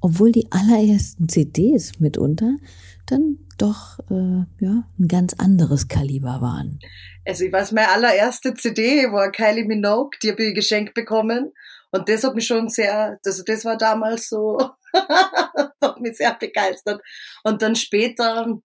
Obwohl 0.00 0.32
die 0.32 0.50
allerersten 0.50 1.28
CDs 1.28 2.00
mitunter 2.00 2.56
dann 3.04 3.36
doch 3.58 3.98
äh, 4.10 4.46
ja, 4.64 4.88
ein 4.98 5.08
ganz 5.08 5.34
anderes 5.34 5.88
Kaliber 5.88 6.40
waren. 6.40 6.78
Also 7.26 7.44
ich 7.44 7.52
weiß, 7.52 7.72
meine 7.72 7.90
allererste 7.90 8.54
CD 8.54 9.12
war 9.12 9.30
Kylie 9.30 9.66
Minogue, 9.66 10.12
die 10.22 10.30
habe 10.30 10.44
ich 10.44 10.54
geschenkt 10.54 10.94
bekommen. 10.94 11.52
Und 11.94 12.08
das 12.08 12.24
hat 12.24 12.34
mich 12.34 12.46
schon 12.46 12.68
sehr, 12.68 13.20
also 13.24 13.44
das 13.44 13.64
war 13.64 13.76
damals 13.76 14.28
so, 14.28 14.58
hat 14.92 16.00
mich 16.00 16.16
sehr 16.16 16.34
begeistert. 16.34 17.00
Und 17.44 17.62
dann 17.62 17.76
später, 17.76 18.60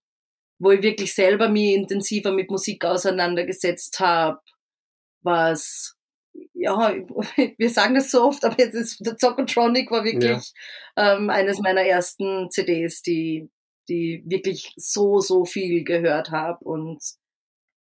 wo 0.58 0.72
ich 0.72 0.82
wirklich 0.82 1.14
selber 1.14 1.48
mich 1.48 1.76
intensiver 1.76 2.32
mit 2.32 2.50
Musik 2.50 2.84
auseinandergesetzt 2.86 4.00
habe, 4.00 4.40
was 5.22 5.96
ja, 6.56 6.96
wir 7.58 7.70
sagen 7.70 7.94
das 7.94 8.10
so 8.10 8.24
oft, 8.24 8.44
aber 8.44 8.58
jetzt 8.58 8.74
ist 8.74 9.06
der 9.06 9.16
Zokotronic 9.18 9.92
war 9.92 10.04
wirklich 10.04 10.52
ja. 10.98 11.16
ähm, 11.16 11.30
eines 11.30 11.60
meiner 11.60 11.82
ersten 11.84 12.50
CDs, 12.50 13.04
die, 13.04 13.52
die 13.90 14.24
wirklich 14.26 14.74
so, 14.76 15.20
so 15.20 15.46
viel 15.46 15.84
gehört 15.84 16.32
habe 16.32 16.66
und 16.66 17.00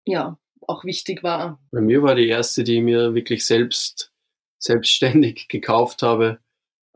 ja, 0.05 0.37
auch 0.67 0.85
wichtig 0.85 1.21
war. 1.21 1.59
Bei 1.71 1.81
mir 1.81 2.01
war 2.01 2.15
die 2.15 2.29
erste, 2.29 2.63
die 2.63 2.81
mir 2.81 3.13
wirklich 3.13 3.45
selbst 3.45 4.12
selbstständig 4.63 5.47
gekauft 5.49 6.01
habe, 6.01 6.39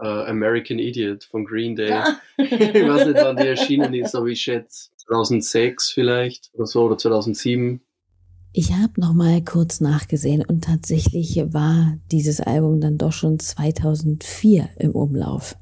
uh, 0.01 0.05
American 0.05 0.79
Idiot 0.79 1.23
von 1.23 1.45
Green 1.45 1.75
Day. 1.75 1.91
Ah. 1.91 2.19
ich 2.37 2.51
weiß 2.51 3.07
nicht, 3.07 3.17
wann 3.17 3.37
die 3.37 3.47
erschienen 3.47 3.93
ist, 3.93 4.15
aber 4.15 4.27
ich 4.27 4.41
schätze 4.41 4.89
2006 5.07 5.91
vielleicht 5.91 6.49
oder 6.53 6.65
so 6.65 6.83
oder 6.83 6.97
2007. 6.97 7.81
Ich 8.53 8.73
habe 8.73 8.99
noch 8.99 9.13
mal 9.13 9.43
kurz 9.43 9.81
nachgesehen 9.81 10.43
und 10.43 10.63
tatsächlich 10.63 11.37
war 11.53 11.97
dieses 12.11 12.39
Album 12.39 12.81
dann 12.81 12.97
doch 12.97 13.11
schon 13.11 13.39
2004 13.39 14.69
im 14.77 14.91
Umlauf. 14.91 15.55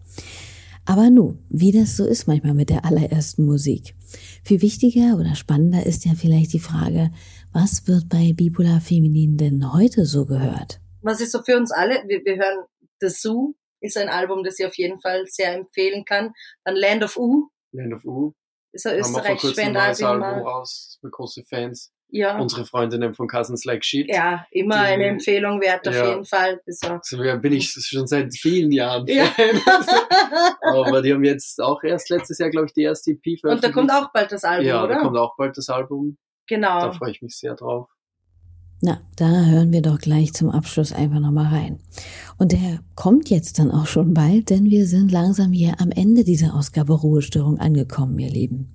Aber 0.85 1.09
nun, 1.09 1.39
wie 1.49 1.71
das 1.71 1.97
so 1.97 2.05
ist 2.05 2.27
manchmal 2.27 2.53
mit 2.53 2.69
der 2.69 2.85
allerersten 2.85 3.43
Musik. 3.43 3.95
Viel 4.43 4.61
wichtiger 4.61 5.17
oder 5.19 5.35
spannender 5.35 5.85
ist 5.85 6.05
ja 6.05 6.13
vielleicht 6.13 6.53
die 6.53 6.59
Frage, 6.59 7.11
was 7.51 7.87
wird 7.87 8.07
bei 8.07 8.33
Bipolar 8.33 8.79
Feminin 8.79 9.35
denn 9.35 9.73
heute 9.73 10.05
so 10.05 10.25
gehört? 10.25 10.79
Was 11.05 11.21
ist 11.21 11.31
so 11.31 11.41
für 11.43 11.57
uns 11.57 11.71
alle, 11.71 12.03
wir, 12.07 12.23
wir 12.25 12.37
hören 12.37 12.65
The 12.99 13.09
Zoo, 13.09 13.53
ist 13.81 13.97
ein 13.97 14.09
Album, 14.09 14.43
das 14.43 14.59
ich 14.59 14.65
auf 14.65 14.75
jeden 14.75 14.99
Fall 14.99 15.25
sehr 15.27 15.53
empfehlen 15.53 16.05
kann. 16.05 16.33
Dann 16.63 16.75
Land 16.75 17.03
of 17.03 17.17
U. 17.17 17.49
Land 17.71 17.93
of 17.93 18.05
U. 18.05 18.33
ist 18.71 18.87
ein 18.87 18.99
österreichischer 18.99 19.55
Band. 19.55 19.77
Haben 19.77 19.97
wir 19.97 20.09
ein 20.09 20.23
Album 20.23 20.47
raus, 20.47 20.97
wir 21.01 21.11
große 21.11 21.43
Fans. 21.43 21.91
Ja. 22.09 22.39
Unsere 22.39 22.65
Freundinnen 22.65 23.13
von 23.13 23.27
Cousins 23.27 23.65
Like 23.65 23.83
Shit. 23.83 24.07
Ja, 24.07 24.45
immer 24.51 24.81
die, 24.81 24.93
eine 24.93 25.05
Empfehlung 25.05 25.59
wert, 25.59 25.87
auf 25.87 25.95
ja. 25.95 26.09
jeden 26.09 26.25
Fall. 26.25 26.61
So. 26.65 26.87
Also 26.87 27.17
bin 27.39 27.53
ich 27.53 27.71
schon 27.71 28.07
seit 28.07 28.33
vielen 28.35 28.71
Jahren 28.71 29.05
ja. 29.07 29.25
Aber 30.61 31.01
die 31.01 31.13
haben 31.13 31.23
jetzt 31.23 31.59
auch 31.59 31.83
erst 31.83 32.09
letztes 32.09 32.37
Jahr, 32.37 32.49
glaube 32.49 32.67
ich, 32.67 32.73
die 32.73 32.83
erste 32.83 33.11
EP 33.11 33.39
veröffentlicht. 33.39 33.51
Und 33.55 33.63
da 33.63 33.71
kommt 33.71 33.91
auch 33.91 34.11
bald 34.13 34.31
das 34.31 34.43
Album, 34.43 34.65
ja, 34.65 34.83
oder? 34.83 34.93
Ja, 34.93 34.97
da 34.97 35.03
kommt 35.03 35.17
auch 35.17 35.35
bald 35.35 35.57
das 35.57 35.67
Album. 35.69 36.17
Genau. 36.47 36.79
Da 36.79 36.91
freue 36.91 37.11
ich 37.11 37.21
mich 37.21 37.35
sehr 37.37 37.55
drauf. 37.55 37.89
Na, 38.81 38.99
da 39.15 39.45
hören 39.45 39.71
wir 39.71 39.81
doch 39.81 39.99
gleich 39.99 40.33
zum 40.33 40.49
Abschluss 40.49 40.91
einfach 40.91 41.19
nochmal 41.19 41.47
rein. 41.47 41.79
Und 42.37 42.51
der 42.51 42.79
kommt 42.95 43.29
jetzt 43.29 43.57
dann 43.57 43.71
auch 43.71 43.87
schon 43.87 44.13
bald, 44.13 44.49
denn 44.49 44.65
wir 44.65 44.85
sind 44.85 45.11
langsam 45.11 45.53
hier 45.53 45.79
am 45.79 45.91
Ende 45.91 46.23
dieser 46.23 46.53
Ausgabe 46.55 46.93
Ruhestörung 46.93 47.57
angekommen, 47.57 48.19
ihr 48.19 48.29
Lieben. 48.29 48.73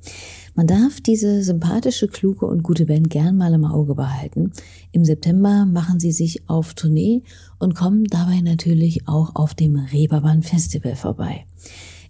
Man 0.54 0.66
darf 0.66 1.00
diese 1.00 1.42
sympathische, 1.42 2.08
kluge 2.08 2.46
und 2.46 2.62
gute 2.62 2.86
Band 2.86 3.10
gern 3.10 3.36
mal 3.36 3.54
im 3.54 3.64
Auge 3.64 3.94
behalten. 3.94 4.52
Im 4.90 5.04
September 5.04 5.64
machen 5.64 6.00
sie 6.00 6.12
sich 6.12 6.48
auf 6.48 6.74
Tournee 6.74 7.22
und 7.58 7.74
kommen 7.74 8.04
dabei 8.04 8.40
natürlich 8.40 9.06
auch 9.06 9.36
auf 9.36 9.54
dem 9.54 9.76
Reeperbahn 9.76 10.42
Festival 10.42 10.96
vorbei. 10.96 11.46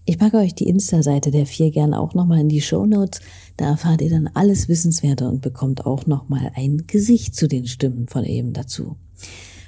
Ich 0.06 0.18
packe 0.18 0.38
euch 0.38 0.54
die 0.54 0.68
Insta-Seite 0.68 1.30
der 1.30 1.46
vier 1.46 1.70
gern 1.70 1.94
auch 1.94 2.14
nochmal 2.14 2.40
in 2.40 2.48
die 2.48 2.62
Show 2.62 2.86
Notes. 2.86 3.20
Da 3.60 3.66
erfahrt 3.66 4.00
ihr 4.00 4.08
dann 4.08 4.30
alles 4.32 4.70
Wissenswerte 4.70 5.28
und 5.28 5.42
bekommt 5.42 5.84
auch 5.84 6.06
nochmal 6.06 6.50
ein 6.54 6.86
Gesicht 6.86 7.36
zu 7.36 7.46
den 7.46 7.66
Stimmen 7.66 8.08
von 8.08 8.24
eben 8.24 8.54
dazu. 8.54 8.96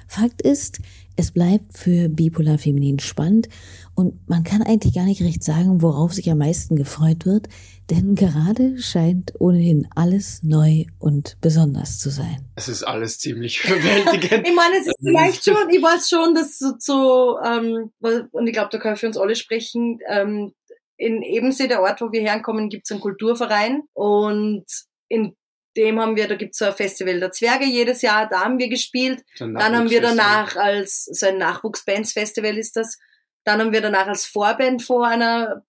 Fakt 0.09 0.41
ist, 0.41 0.81
es 1.15 1.31
bleibt 1.31 1.77
für 1.77 2.09
Bipolar 2.09 2.57
Feminin 2.57 3.01
spannend 3.01 3.51
und 3.95 4.27
man 4.31 4.45
kann 4.45 4.63
eigentlich 4.63 4.95
gar 4.95 5.05
nicht 5.05 5.21
recht 5.21 5.45
sagen, 5.45 5.83
worauf 5.83 6.15
sich 6.15 6.31
am 6.31 6.39
meisten 6.39 6.75
gefreut 6.75 7.27
wird, 7.27 7.49
denn 7.91 8.15
gerade 8.15 8.79
scheint 8.79 9.35
ohnehin 9.39 9.87
alles 9.95 10.43
neu 10.43 10.87
und 10.99 11.37
besonders 11.43 11.99
zu 11.99 12.09
sein. 12.09 12.49
Es 12.55 12.69
ist 12.69 12.85
alles 12.85 13.19
ziemlich 13.19 13.63
überwältigend. 13.65 14.49
ich 14.49 14.55
meine, 14.55 14.77
es 14.81 14.87
ist 14.87 14.97
vielleicht 15.05 15.45
schon, 15.45 15.69
ich 15.69 15.83
weiß 15.83 16.09
schon, 16.09 16.35
dass 16.35 16.59
so, 16.59 16.73
so 16.79 17.39
ähm, 17.45 17.91
und 18.31 18.47
ich 18.47 18.55
glaube, 18.55 18.71
da 18.73 18.79
können 18.79 18.95
wir 18.95 18.99
für 18.99 19.09
uns 19.09 19.19
alle 19.19 19.37
sprechen, 19.37 19.99
ähm, 20.09 20.55
in 21.03 21.23
Ebensee, 21.23 21.67
der 21.67 21.83
Ort, 21.83 22.01
wo 22.01 22.13
wir 22.13 22.23
herkommen, 22.23 22.69
gibt 22.69 22.87
es 22.87 22.93
einen 22.93 23.01
Kulturverein 23.01 23.83
und 23.93 24.65
in 25.09 25.37
dem 25.77 26.01
haben 26.01 26.17
wir, 26.17 26.29
da 26.29 26.37
gibt's 26.37 26.59
so 26.59 26.67
ein 26.67 26.75
Festival 26.75 27.19
der 27.19 27.33
Zwerge 27.33 27.65
jedes 27.65 28.03
Jahr, 28.03 28.29
da 28.29 28.45
haben 28.45 28.59
wir 28.59 28.69
gespielt. 28.69 29.25
Dann 29.39 29.77
haben 29.77 29.91
wir 29.91 30.01
danach 30.01 30.57
als, 30.57 31.05
so 31.05 31.27
ein 31.27 31.39
Nachwuchsbands-Festival 31.39 32.57
ist 32.57 32.77
das, 32.77 32.99
dann 33.45 33.61
haben 33.61 33.73
wir 33.73 33.81
danach 33.81 34.07
als 34.07 34.27
Vorband 34.27 34.83
vor 34.83 35.07
einer, 35.07 35.65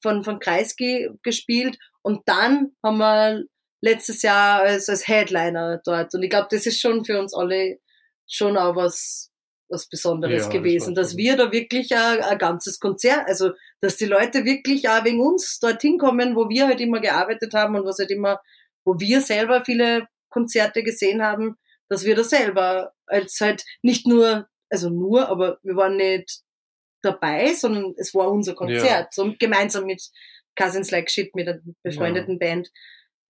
von, 0.00 0.24
von 0.24 0.38
Kreisky 0.38 1.10
gespielt 1.22 1.78
und 2.02 2.22
dann 2.26 2.72
haben 2.82 2.98
wir 2.98 3.44
letztes 3.82 4.22
Jahr 4.22 4.60
als, 4.60 4.88
als 4.88 5.06
Headliner 5.06 5.80
dort. 5.84 6.14
Und 6.14 6.22
ich 6.22 6.30
glaube, 6.30 6.48
das 6.50 6.64
ist 6.66 6.80
schon 6.80 7.04
für 7.04 7.18
uns 7.18 7.34
alle 7.34 7.78
schon 8.26 8.56
auch 8.56 8.76
was, 8.76 9.29
was 9.70 9.88
Besonderes 9.88 10.46
ja, 10.46 10.50
gewesen, 10.50 10.94
das 10.94 11.10
dass 11.10 11.16
wir 11.16 11.36
da 11.36 11.52
wirklich 11.52 11.94
ein, 11.94 12.20
ein 12.20 12.38
ganzes 12.38 12.80
Konzert, 12.80 13.26
also 13.26 13.52
dass 13.80 13.96
die 13.96 14.04
Leute 14.04 14.44
wirklich 14.44 14.88
auch 14.88 15.04
wegen 15.04 15.20
uns 15.20 15.58
dorthin 15.60 15.96
kommen, 15.96 16.36
wo 16.36 16.48
wir 16.48 16.66
halt 16.66 16.80
immer 16.80 17.00
gearbeitet 17.00 17.54
haben 17.54 17.76
und 17.76 17.86
was 17.86 17.98
halt 17.98 18.10
immer 18.10 18.40
wo 18.84 18.98
wir 18.98 19.20
selber 19.20 19.64
viele 19.64 20.08
Konzerte 20.30 20.82
gesehen 20.82 21.22
haben, 21.22 21.56
dass 21.88 22.04
wir 22.04 22.14
das 22.14 22.30
selber 22.30 22.92
als 23.06 23.38
halt 23.40 23.64
nicht 23.82 24.06
nur, 24.06 24.48
also 24.68 24.90
nur, 24.90 25.28
aber 25.28 25.58
wir 25.62 25.76
waren 25.76 25.96
nicht 25.96 26.40
dabei, 27.02 27.52
sondern 27.54 27.94
es 27.96 28.14
war 28.14 28.30
unser 28.30 28.54
Konzert, 28.54 28.84
ja. 28.84 29.08
so 29.10 29.34
gemeinsam 29.38 29.86
mit 29.86 30.02
Cousins 30.56 30.90
Like 30.90 31.10
Shit, 31.10 31.34
mit 31.34 31.48
einer 31.48 31.60
befreundeten 31.82 32.38
ja. 32.40 32.46
Band. 32.46 32.70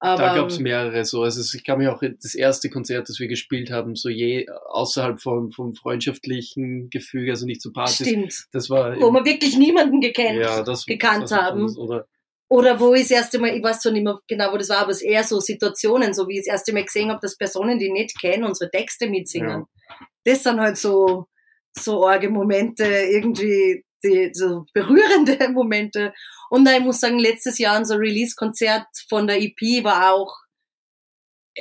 Aber, 0.03 0.23
da 0.23 0.35
gab 0.35 0.49
es 0.49 0.59
mehrere 0.59 1.05
so. 1.05 1.23
Also 1.23 1.43
ich 1.55 1.63
kann 1.63 1.79
mich 1.79 1.89
auch 1.89 2.03
das 2.23 2.35
erste 2.35 2.71
Konzert, 2.71 3.11
das 3.11 3.21
wir 3.21 3.29
gespielt 3.29 3.71
haben, 3.71 3.97
so 3.97 4.09
je 4.09 4.49
außerhalb 4.49 5.21
vom, 5.21 5.51
vom 5.53 5.75
freundschaftlichen 5.75 6.89
Gefüge, 6.89 7.33
also 7.33 7.45
nicht 7.45 7.61
so 7.61 7.71
Partys. 7.71 8.07
Stimmt. 8.07 8.47
Das 8.53 8.71
war 8.71 8.99
wo 8.99 9.13
wir 9.13 9.25
wirklich 9.27 9.59
niemanden 9.59 10.01
gekannt, 10.01 10.39
ja, 10.39 10.63
das, 10.63 10.87
gekannt 10.87 11.25
das 11.25 11.33
haben. 11.33 11.77
Oder 11.77 12.07
oder 12.51 12.81
wo 12.81 12.95
ich 12.95 13.03
das 13.03 13.13
erste 13.13 13.39
Mal, 13.39 13.57
ich 13.57 13.63
weiß 13.63 13.79
zwar 13.79 13.93
nicht 13.93 14.03
mehr 14.03 14.19
genau, 14.27 14.53
wo 14.53 14.57
das 14.57 14.71
war, 14.71 14.79
aber 14.79 14.91
es 14.91 15.03
eher 15.03 15.23
so 15.23 15.39
Situationen, 15.39 16.13
so 16.13 16.27
wie 16.27 16.35
ich 16.35 16.47
das 16.47 16.55
erste 16.55 16.73
Mal 16.73 16.85
gesehen 16.85 17.09
habe, 17.09 17.21
dass 17.23 17.37
Personen, 17.37 17.79
die 17.79 17.93
nicht 17.93 18.21
kennen, 18.21 18.43
unsere 18.43 18.69
Texte 18.69 19.09
mitsingen. 19.09 19.67
Ja. 19.89 20.07
Das 20.25 20.43
sind 20.43 20.61
halt 20.61 20.77
so, 20.77 21.27
so 21.73 22.05
arge 22.09 22.29
Momente, 22.29 22.85
irgendwie, 22.85 23.85
die, 24.05 24.31
so 24.33 24.67
berührende 24.73 25.49
Momente. 25.53 26.13
Und 26.51 26.69
ich 26.69 26.81
muss 26.81 27.01
sagen, 27.01 27.19
letztes 27.19 27.59
Jahr 27.59 27.79
unser 27.79 27.99
Release-Konzert 27.99 28.87
von 29.09 29.27
der 29.27 29.41
EP 29.41 29.85
war 29.85 30.13
auch 30.13 30.37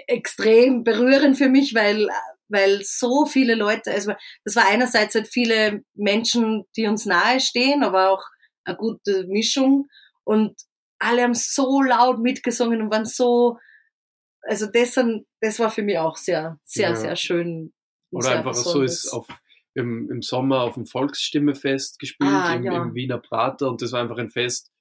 extrem 0.07 0.83
berührend 0.83 1.37
für 1.37 1.49
mich, 1.49 1.73
weil, 1.73 2.07
weil 2.47 2.81
so 2.83 3.25
viele 3.25 3.55
Leute, 3.55 3.91
also 3.91 4.13
das 4.43 4.55
war 4.55 4.67
einerseits 4.67 5.15
halt 5.15 5.27
viele 5.27 5.83
Menschen, 5.93 6.65
die 6.75 6.87
uns 6.87 7.05
nahe 7.05 7.39
stehen, 7.39 7.83
aber 7.83 8.09
auch 8.09 8.23
eine 8.63 8.77
gute 8.77 9.25
Mischung. 9.27 9.87
Und 10.23 10.55
alle 10.99 11.23
haben 11.23 11.33
so 11.33 11.81
laut 11.81 12.19
mitgesungen 12.19 12.81
und 12.81 12.91
waren 12.91 13.05
so, 13.05 13.57
also 14.41 14.67
das, 14.67 14.99
das 15.41 15.59
war 15.59 15.71
für 15.71 15.81
mich 15.81 15.97
auch 15.97 16.17
sehr, 16.17 16.59
sehr, 16.63 16.89
ja. 16.89 16.95
sehr 16.95 17.15
schön. 17.15 17.73
Oder 18.11 18.37
einfach 18.37 18.55
so 18.55 18.81
ist 18.81 19.09
auf, 19.09 19.27
im, 19.73 20.09
im 20.09 20.21
Sommer 20.21 20.61
auf 20.61 20.75
dem 20.75 20.85
Volksstimmefest 20.85 21.99
gespielt, 21.99 22.31
ah, 22.31 22.53
im, 22.55 22.63
ja. 22.63 22.81
im, 22.81 22.95
Wiener 22.95 23.19
Prater 23.19 23.69
und 23.69 23.81
das 23.81 23.91
war 23.91 24.01
einfach 24.01 24.17
ein 24.17 24.29
Fest, 24.29 24.71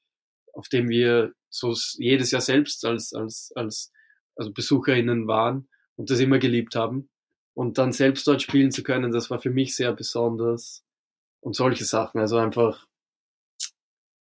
auf 0.53 0.69
dem 0.69 0.89
wir 0.89 1.33
so 1.51 1.75
jedes 1.97 2.31
Jahr 2.31 2.41
selbst 2.41 2.85
als, 2.85 3.13
als, 3.13 3.53
als 3.55 3.93
also 4.37 4.53
BesucherInnen 4.53 5.27
waren 5.27 5.69
und 5.97 6.11
das 6.11 6.21
immer 6.21 6.39
geliebt 6.39 6.75
haben. 6.75 7.09
Und 7.55 7.79
dann 7.79 7.93
selbst 7.93 8.27
dort 8.27 8.41
spielen 8.41 8.71
zu 8.71 8.83
können, 8.83 9.11
das 9.11 9.31
war 9.31 9.41
für 9.41 9.51
mich 9.51 9.75
sehr 9.75 9.93
besonders. 9.93 10.85
Und 11.41 11.57
solche 11.57 11.85
Sachen, 11.85 12.21
also 12.21 12.37
einfach 12.37 12.87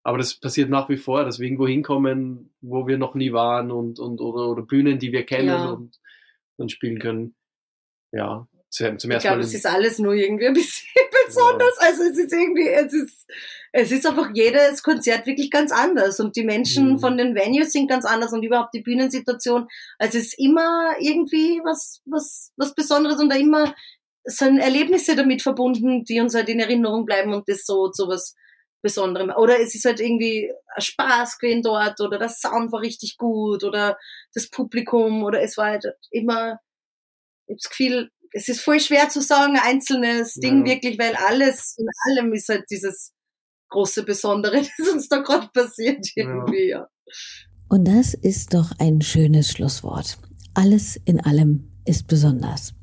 aber 0.08 0.20
das 0.20 0.36
passiert 0.36 0.70
nach 0.70 0.88
wie 0.88 0.96
vor, 0.96 1.26
dass 1.26 1.38
wir 1.38 1.48
irgendwo 1.48 1.68
hinkommen, 1.68 2.54
wo 2.62 2.88
wir 2.88 2.98
noch 2.98 3.14
nie 3.14 3.34
waren 3.34 3.72
und, 3.72 4.00
und 4.00 4.22
oder, 4.22 4.48
oder 4.48 4.62
Bühnen, 4.62 5.00
die 5.00 5.12
wir 5.12 5.26
kennen 5.26 5.50
ja. 5.50 5.70
und 5.70 6.00
dann 6.56 6.70
spielen 6.70 6.98
können. 6.98 7.36
Ja, 8.14 8.48
zum, 8.70 9.00
zum 9.00 9.12
ersten 9.12 9.28
ich 9.28 9.32
glaube, 9.32 9.44
es 9.44 9.54
ist 9.54 9.66
alles 9.66 10.00
nur 10.00 10.14
irgendwie 10.14 10.48
ein 10.48 10.54
bisschen 10.54 10.88
besonders. 11.28 11.74
Ja. 11.80 11.88
Also 11.88 12.04
es 12.04 12.18
ist 12.18 12.34
irgendwie, 12.34 12.68
es 12.68 12.94
ist, 12.94 13.28
es 13.72 13.92
ist 13.92 14.06
einfach 14.06 14.30
jedes 14.34 14.84
Konzert 14.84 15.26
wirklich 15.26 15.52
ganz 15.52 15.72
anders 15.72 16.20
und 16.20 16.36
die 16.36 16.44
Menschen 16.44 16.94
mhm. 16.94 17.00
von 17.00 17.18
den 17.18 17.36
Venues 17.36 17.72
sind 17.72 17.88
ganz 17.88 18.06
anders 18.06 18.34
und 18.34 18.44
überhaupt 18.44 18.74
die 18.74 18.82
Bühnensituation. 18.82 19.68
Also 19.98 20.18
es 20.18 20.28
ist 20.28 20.40
immer 20.40 20.96
irgendwie 21.00 21.62
was, 21.64 22.02
was, 22.06 22.52
was 22.58 22.76
Besonderes 22.76 23.20
und 23.20 23.30
da 23.30 23.36
immer 23.36 23.74
sind 24.26 24.60
Erlebnisse 24.60 25.16
damit 25.16 25.42
verbunden, 25.42 26.04
die 26.04 26.20
uns 26.20 26.36
halt 26.36 26.50
in 26.50 26.60
Erinnerung 26.60 27.06
bleiben 27.06 27.34
und 27.34 27.48
das 27.48 27.66
so, 27.66 27.92
so 27.94 28.10
was, 28.10 28.36
Besonderem. 28.82 29.32
Oder 29.36 29.60
es 29.60 29.74
ist 29.74 29.86
halt 29.86 30.00
irgendwie 30.00 30.54
ein 30.76 30.82
Spaß 30.82 31.40
gewesen 31.40 31.64
dort 31.64 32.00
oder 32.00 32.20
der 32.20 32.30
Sound 32.30 32.72
war 32.72 32.82
richtig 32.82 33.18
gut 33.18 33.64
oder 33.64 33.98
das 34.34 34.50
Publikum 34.50 35.24
oder 35.24 35.42
es 35.42 35.58
war 35.58 35.66
halt 35.72 35.86
immer, 36.12 36.60
ich 37.48 37.54
habe 37.54 37.60
das 37.62 37.70
Gefühl, 37.70 38.12
es 38.32 38.48
ist 38.50 38.62
voll 38.62 38.80
schwer 38.80 39.10
zu 39.10 39.22
sagen, 39.22 39.58
ein 39.58 39.76
einzelnes 39.76 40.36
ja. 40.36 40.50
Ding 40.50 40.66
wirklich, 40.66 41.00
weil 41.00 41.16
alles 41.16 41.76
in 41.78 41.88
allem 42.06 42.34
ist 42.34 42.50
halt 42.50 42.66
dieses 42.70 43.14
große 43.70 44.04
Besondere, 44.04 44.62
das 44.78 44.88
uns 44.90 45.10
da 45.10 45.18
gerade 45.18 45.50
passiert 45.54 46.06
irgendwie, 46.16 46.70
ja. 46.70 46.88
Und 47.70 47.88
das 47.88 48.14
ist 48.14 48.54
doch 48.54 48.72
ein 48.80 49.02
schönes 49.02 49.52
Schlusswort. 49.52 50.18
Alles 50.54 51.00
in 51.06 51.20
allem 51.20 51.72
ist 51.86 52.08
besonders. 52.08 52.74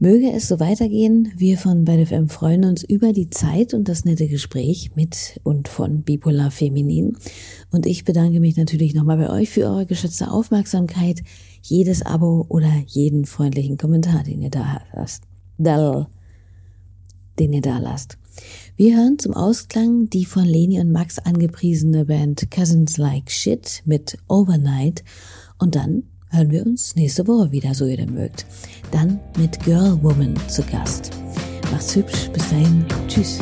Möge 0.00 0.30
es 0.30 0.46
so 0.46 0.60
weitergehen. 0.60 1.32
Wir 1.36 1.58
von 1.58 1.84
BFM 1.84 2.28
freuen 2.28 2.64
uns 2.64 2.84
über 2.84 3.12
die 3.12 3.30
Zeit 3.30 3.74
und 3.74 3.88
das 3.88 4.04
nette 4.04 4.28
Gespräch 4.28 4.92
mit 4.94 5.40
und 5.42 5.66
von 5.66 6.02
Bipolar 6.02 6.52
Feminin. 6.52 7.16
Und 7.72 7.84
ich 7.84 8.04
bedanke 8.04 8.38
mich 8.38 8.56
natürlich 8.56 8.94
nochmal 8.94 9.16
bei 9.16 9.28
euch 9.28 9.50
für 9.50 9.62
eure 9.62 9.86
geschätzte 9.86 10.30
Aufmerksamkeit, 10.30 11.22
jedes 11.62 12.06
Abo 12.06 12.46
oder 12.48 12.70
jeden 12.86 13.24
freundlichen 13.24 13.76
Kommentar, 13.76 14.22
den 14.22 14.40
ihr 14.40 14.50
da 14.50 14.82
lasst. 14.94 15.24
Den 17.40 17.52
ihr 17.52 17.62
da 17.62 17.78
lasst. 17.78 18.18
Wir 18.76 18.96
hören 18.96 19.18
zum 19.18 19.34
Ausklang 19.34 20.08
die 20.10 20.26
von 20.26 20.44
Leni 20.44 20.78
und 20.78 20.92
Max 20.92 21.18
angepriesene 21.18 22.04
Band 22.04 22.52
Cousins 22.52 22.98
Like 22.98 23.32
Shit 23.32 23.82
mit 23.84 24.16
Overnight 24.28 25.02
und 25.58 25.74
dann 25.74 26.04
hören 26.30 26.50
wir 26.50 26.66
uns 26.66 26.96
nächste 26.96 27.26
Woche 27.26 27.50
wieder, 27.52 27.74
so 27.74 27.86
ihr 27.86 27.96
denn 27.96 28.14
mögt. 28.14 28.46
Dann 28.90 29.20
mit 29.36 29.58
Girl 29.64 29.98
Woman 30.02 30.34
zu 30.48 30.62
Gast. 30.62 31.10
Macht's 31.70 31.94
hübsch, 31.94 32.28
bis 32.32 32.48
dahin, 32.50 32.84
tschüss. 33.06 33.38